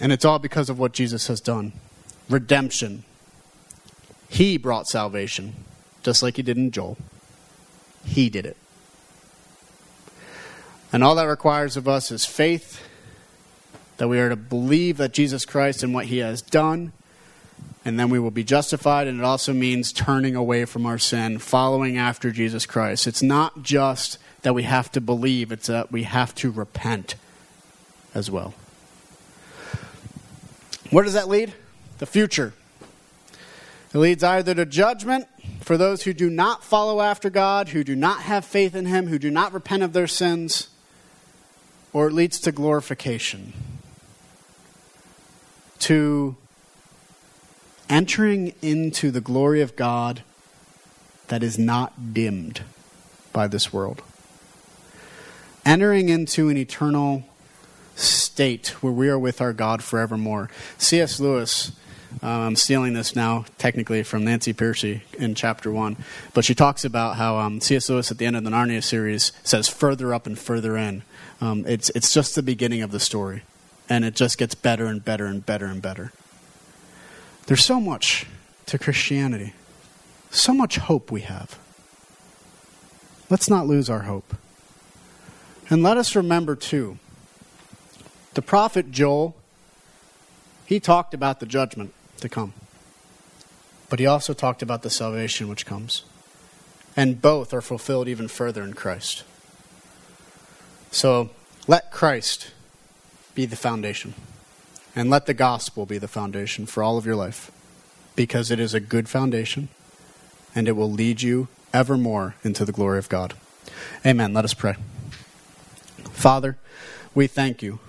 And 0.00 0.10
it's 0.10 0.24
all 0.24 0.38
because 0.38 0.70
of 0.70 0.78
what 0.78 0.92
Jesus 0.92 1.26
has 1.26 1.40
done 1.40 1.72
redemption. 2.30 3.04
He 4.28 4.56
brought 4.56 4.88
salvation, 4.88 5.54
just 6.02 6.22
like 6.22 6.36
He 6.36 6.42
did 6.42 6.56
in 6.56 6.70
Joel. 6.70 6.96
He 8.06 8.30
did 8.30 8.46
it. 8.46 8.56
And 10.92 11.04
all 11.04 11.14
that 11.16 11.24
requires 11.24 11.76
of 11.76 11.86
us 11.88 12.10
is 12.10 12.24
faith 12.24 12.82
that 13.98 14.08
we 14.08 14.18
are 14.18 14.30
to 14.30 14.36
believe 14.36 14.96
that 14.96 15.12
Jesus 15.12 15.44
Christ 15.44 15.82
and 15.82 15.92
what 15.92 16.06
He 16.06 16.18
has 16.18 16.40
done 16.40 16.92
and 17.84 17.98
then 17.98 18.08
we 18.08 18.18
will 18.18 18.30
be 18.30 18.44
justified. 18.44 19.06
And 19.06 19.20
it 19.20 19.24
also 19.24 19.52
means 19.52 19.92
turning 19.92 20.36
away 20.36 20.64
from 20.64 20.86
our 20.86 20.98
sin, 20.98 21.38
following 21.38 21.98
after 21.98 22.30
Jesus 22.30 22.66
Christ. 22.66 23.06
It's 23.06 23.22
not 23.22 23.62
just 23.62 24.18
that 24.42 24.54
we 24.54 24.62
have 24.64 24.90
to 24.92 25.00
believe, 25.00 25.52
it's 25.52 25.66
that 25.66 25.92
we 25.92 26.04
have 26.04 26.34
to 26.36 26.50
repent 26.50 27.16
as 28.14 28.30
well. 28.30 28.54
Where 30.90 31.04
does 31.04 31.14
that 31.14 31.28
lead? 31.28 31.52
The 31.98 32.06
future. 32.06 32.52
It 33.92 33.98
leads 33.98 34.24
either 34.24 34.54
to 34.54 34.66
judgment 34.66 35.28
for 35.60 35.76
those 35.76 36.02
who 36.02 36.12
do 36.12 36.28
not 36.28 36.64
follow 36.64 37.00
after 37.00 37.30
God, 37.30 37.70
who 37.70 37.84
do 37.84 37.96
not 37.96 38.22
have 38.22 38.44
faith 38.44 38.74
in 38.74 38.86
Him, 38.86 39.06
who 39.06 39.18
do 39.18 39.30
not 39.30 39.52
repent 39.52 39.82
of 39.82 39.92
their 39.92 40.06
sins, 40.06 40.68
or 41.92 42.08
it 42.08 42.12
leads 42.12 42.38
to 42.40 42.52
glorification. 42.52 43.52
To 45.80 46.36
entering 47.88 48.54
into 48.62 49.10
the 49.10 49.20
glory 49.20 49.60
of 49.60 49.76
God 49.76 50.22
that 51.28 51.42
is 51.42 51.58
not 51.58 52.14
dimmed 52.14 52.62
by 53.32 53.46
this 53.46 53.72
world. 53.72 54.02
Entering 55.64 56.08
into 56.08 56.48
an 56.48 56.56
eternal 56.56 57.24
state 57.96 58.68
where 58.82 58.92
we 58.92 59.08
are 59.08 59.18
with 59.18 59.40
our 59.40 59.52
God 59.52 59.82
forevermore. 59.82 60.50
C.S. 60.78 61.20
Lewis, 61.20 61.72
um, 62.22 62.40
I'm 62.40 62.56
stealing 62.56 62.92
this 62.92 63.16
now, 63.16 63.44
technically, 63.58 64.02
from 64.02 64.24
Nancy 64.24 64.52
Pearcey 64.52 65.00
in 65.14 65.34
chapter 65.34 65.70
one, 65.70 65.96
but 66.32 66.44
she 66.44 66.54
talks 66.54 66.84
about 66.84 67.16
how 67.16 67.38
um, 67.38 67.60
C.S. 67.60 67.88
Lewis 67.88 68.10
at 68.10 68.18
the 68.18 68.26
end 68.26 68.36
of 68.36 68.44
the 68.44 68.50
Narnia 68.50 68.82
series 68.82 69.32
says 69.42 69.68
further 69.68 70.12
up 70.12 70.26
and 70.26 70.38
further 70.38 70.76
in. 70.76 71.02
Um, 71.40 71.64
it's, 71.66 71.90
it's 71.90 72.12
just 72.12 72.34
the 72.34 72.42
beginning 72.42 72.82
of 72.82 72.90
the 72.90 73.00
story, 73.00 73.42
and 73.88 74.04
it 74.04 74.14
just 74.14 74.38
gets 74.38 74.54
better 74.54 74.86
and 74.86 75.04
better 75.04 75.26
and 75.26 75.44
better 75.44 75.66
and 75.66 75.80
better. 75.80 76.12
There's 77.46 77.64
so 77.64 77.80
much 77.80 78.26
to 78.66 78.78
Christianity, 78.78 79.52
so 80.30 80.54
much 80.54 80.76
hope 80.76 81.10
we 81.10 81.22
have. 81.22 81.58
Let's 83.28 83.50
not 83.50 83.66
lose 83.66 83.90
our 83.90 84.00
hope. 84.00 84.34
And 85.68 85.82
let 85.82 85.96
us 85.96 86.16
remember, 86.16 86.56
too, 86.56 86.98
the 88.34 88.42
prophet 88.42 88.90
Joel, 88.90 89.36
he 90.66 90.80
talked 90.80 91.14
about 91.14 91.40
the 91.40 91.46
judgment 91.46 91.92
to 92.18 92.28
come, 92.28 92.54
but 93.88 93.98
he 93.98 94.06
also 94.06 94.34
talked 94.34 94.62
about 94.62 94.82
the 94.82 94.90
salvation 94.90 95.48
which 95.48 95.66
comes. 95.66 96.04
And 96.96 97.20
both 97.20 97.52
are 97.52 97.60
fulfilled 97.60 98.08
even 98.08 98.28
further 98.28 98.62
in 98.62 98.74
Christ. 98.74 99.24
So 100.92 101.30
let 101.66 101.90
Christ 101.90 102.52
be 103.34 103.46
the 103.46 103.56
foundation. 103.56 104.14
And 104.96 105.10
let 105.10 105.26
the 105.26 105.34
gospel 105.34 105.86
be 105.86 105.98
the 105.98 106.08
foundation 106.08 106.66
for 106.66 106.82
all 106.82 106.96
of 106.96 107.04
your 107.04 107.16
life, 107.16 107.50
because 108.14 108.50
it 108.50 108.60
is 108.60 108.74
a 108.74 108.80
good 108.80 109.08
foundation 109.08 109.68
and 110.54 110.68
it 110.68 110.72
will 110.72 110.90
lead 110.90 111.20
you 111.20 111.48
evermore 111.72 112.36
into 112.44 112.64
the 112.64 112.70
glory 112.70 112.98
of 112.98 113.08
God. 113.08 113.34
Amen. 114.06 114.32
Let 114.32 114.44
us 114.44 114.54
pray. 114.54 114.76
Father, 116.12 116.56
we 117.12 117.26
thank 117.26 117.60
you. 117.60 117.80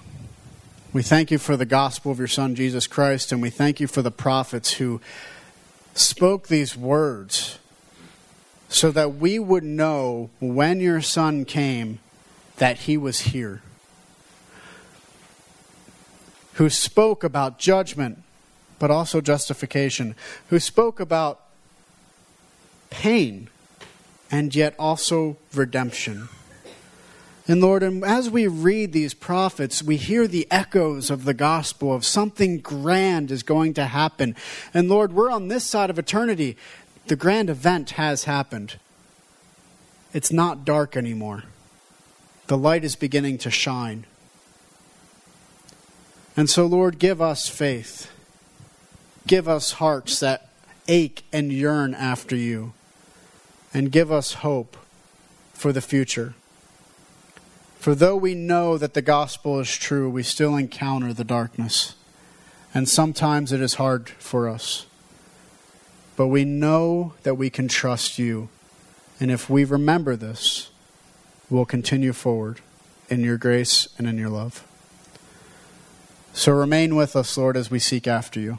We 0.92 1.04
thank 1.04 1.30
you 1.30 1.38
for 1.38 1.56
the 1.56 1.66
gospel 1.66 2.12
of 2.12 2.18
your 2.18 2.28
Son, 2.28 2.56
Jesus 2.56 2.88
Christ, 2.88 3.32
and 3.32 3.42
we 3.42 3.52
thank 3.52 3.80
you 3.80 3.86
for 3.86 4.02
the 4.02 4.12
prophets 4.12 4.74
who 4.74 5.00
spoke 5.94 6.48
these 6.48 6.76
words 6.76 7.60
so 8.68 8.90
that 8.92 9.16
we 9.16 9.38
would 9.38 9.64
know 9.64 10.32
when 10.40 10.80
your 10.80 11.02
Son 11.02 11.46
came 11.46 12.00
that 12.58 12.80
he 12.80 12.98
was 12.98 13.22
here 13.22 13.62
who 16.56 16.70
spoke 16.70 17.24
about 17.24 17.60
judgment, 17.60 18.22
but 18.80 18.92
also 18.92 19.22
justification, 19.22 20.16
who 20.50 20.60
spoke 20.60 21.00
about 21.00 21.42
pain 22.90 23.50
and 24.32 24.56
yet 24.56 24.74
also 24.80 25.38
redemption. 25.54 26.28
And 27.48 27.62
Lord, 27.62 27.84
and 27.84 28.04
as 28.04 28.30
we 28.30 28.48
read 28.48 28.92
these 28.92 29.14
prophets, 29.14 29.84
we 29.84 29.98
hear 29.98 30.28
the 30.28 30.48
echoes 30.50 31.12
of 31.12 31.26
the 31.26 31.34
gospel 31.34 31.94
of 31.94 32.04
something 32.04 32.60
grand 32.60 33.30
is 33.32 33.44
going 33.44 33.76
to 33.76 33.86
happen. 33.86 34.36
And 34.74 34.90
Lord, 34.90 35.14
we're 35.14 35.30
on 35.30 35.48
this 35.50 35.64
side 35.64 35.90
of 35.90 36.00
eternity. 36.00 36.58
The 37.08 37.16
grand 37.16 37.50
event 37.52 37.92
has 37.92 38.24
happened. 38.24 38.80
It's 40.12 40.32
not 40.32 40.66
dark 40.66 40.98
anymore. 40.98 41.44
The 42.48 42.58
light 42.58 42.84
is 42.84 42.96
beginning 42.96 43.38
to 43.40 43.52
shine. 43.52 44.06
And 46.38 46.50
so, 46.50 46.66
Lord, 46.66 47.00
give 47.00 47.22
us 47.22 47.48
faith. 47.48 48.12
Give 49.26 49.48
us 49.48 49.74
hearts 49.74 50.20
that 50.20 50.50
ache 50.88 51.24
and 51.32 51.52
yearn 51.52 51.94
after 51.94 52.36
you. 52.36 52.74
And 53.74 53.92
give 53.92 54.12
us 54.12 54.36
hope 54.36 54.78
for 55.54 55.72
the 55.72 55.82
future. 55.82 56.36
For 57.80 57.96
though 57.96 58.16
we 58.16 58.36
know 58.36 58.78
that 58.78 58.94
the 58.94 59.02
gospel 59.02 59.60
is 59.60 59.76
true, 59.76 60.10
we 60.10 60.24
still 60.24 60.56
encounter 60.56 61.14
the 61.14 61.24
darkness. 61.24 61.96
And 62.74 62.90
sometimes 62.90 63.52
it 63.52 63.62
is 63.62 63.76
hard 63.76 64.10
for 64.10 64.50
us. 64.50 64.86
But 66.18 66.28
we 66.28 66.46
know 66.46 67.14
that 67.24 67.36
we 67.36 67.50
can 67.50 67.68
trust 67.68 68.20
you. 68.20 68.50
And 69.20 69.32
if 69.32 69.50
we 69.50 69.64
remember 69.64 70.16
this, 70.16 70.70
we'll 71.50 71.66
continue 71.66 72.12
forward 72.12 72.60
in 73.10 73.22
your 73.22 73.38
grace 73.38 73.88
and 73.98 74.08
in 74.08 74.18
your 74.18 74.30
love. 74.30 74.66
So 76.36 76.52
remain 76.52 76.98
with 76.98 77.16
us, 77.16 77.38
Lord, 77.38 77.56
as 77.56 77.72
we 77.72 77.80
seek 77.80 78.10
after 78.10 78.42
you. 78.42 78.58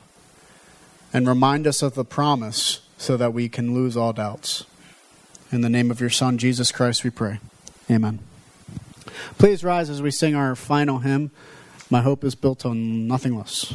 And 1.13 1.29
remind 1.29 1.67
us 1.67 1.83
of 1.83 1.95
the 1.95 2.07
promise 2.07 2.81
so 2.97 3.19
that 3.19 3.35
we 3.35 3.51
can 3.51 3.75
lose 3.75 3.99
all 3.99 4.15
doubts. 4.15 4.65
In 5.53 5.61
the 5.61 5.69
name 5.69 5.91
of 5.91 6.01
your 6.01 6.09
Son, 6.09 6.39
Jesus 6.39 6.73
Christ, 6.73 7.05
we 7.05 7.11
pray. 7.11 7.39
Amen. 7.91 8.21
Please 9.37 9.63
rise 9.63 9.91
as 9.91 10.01
we 10.01 10.11
sing 10.11 10.35
our 10.35 10.57
final 10.57 11.01
hymn. 11.01 11.31
My 11.91 12.01
hope 12.01 12.25
is 12.25 12.35
built 12.35 12.65
on 12.65 13.07
nothing 13.07 13.37
less. 13.37 13.75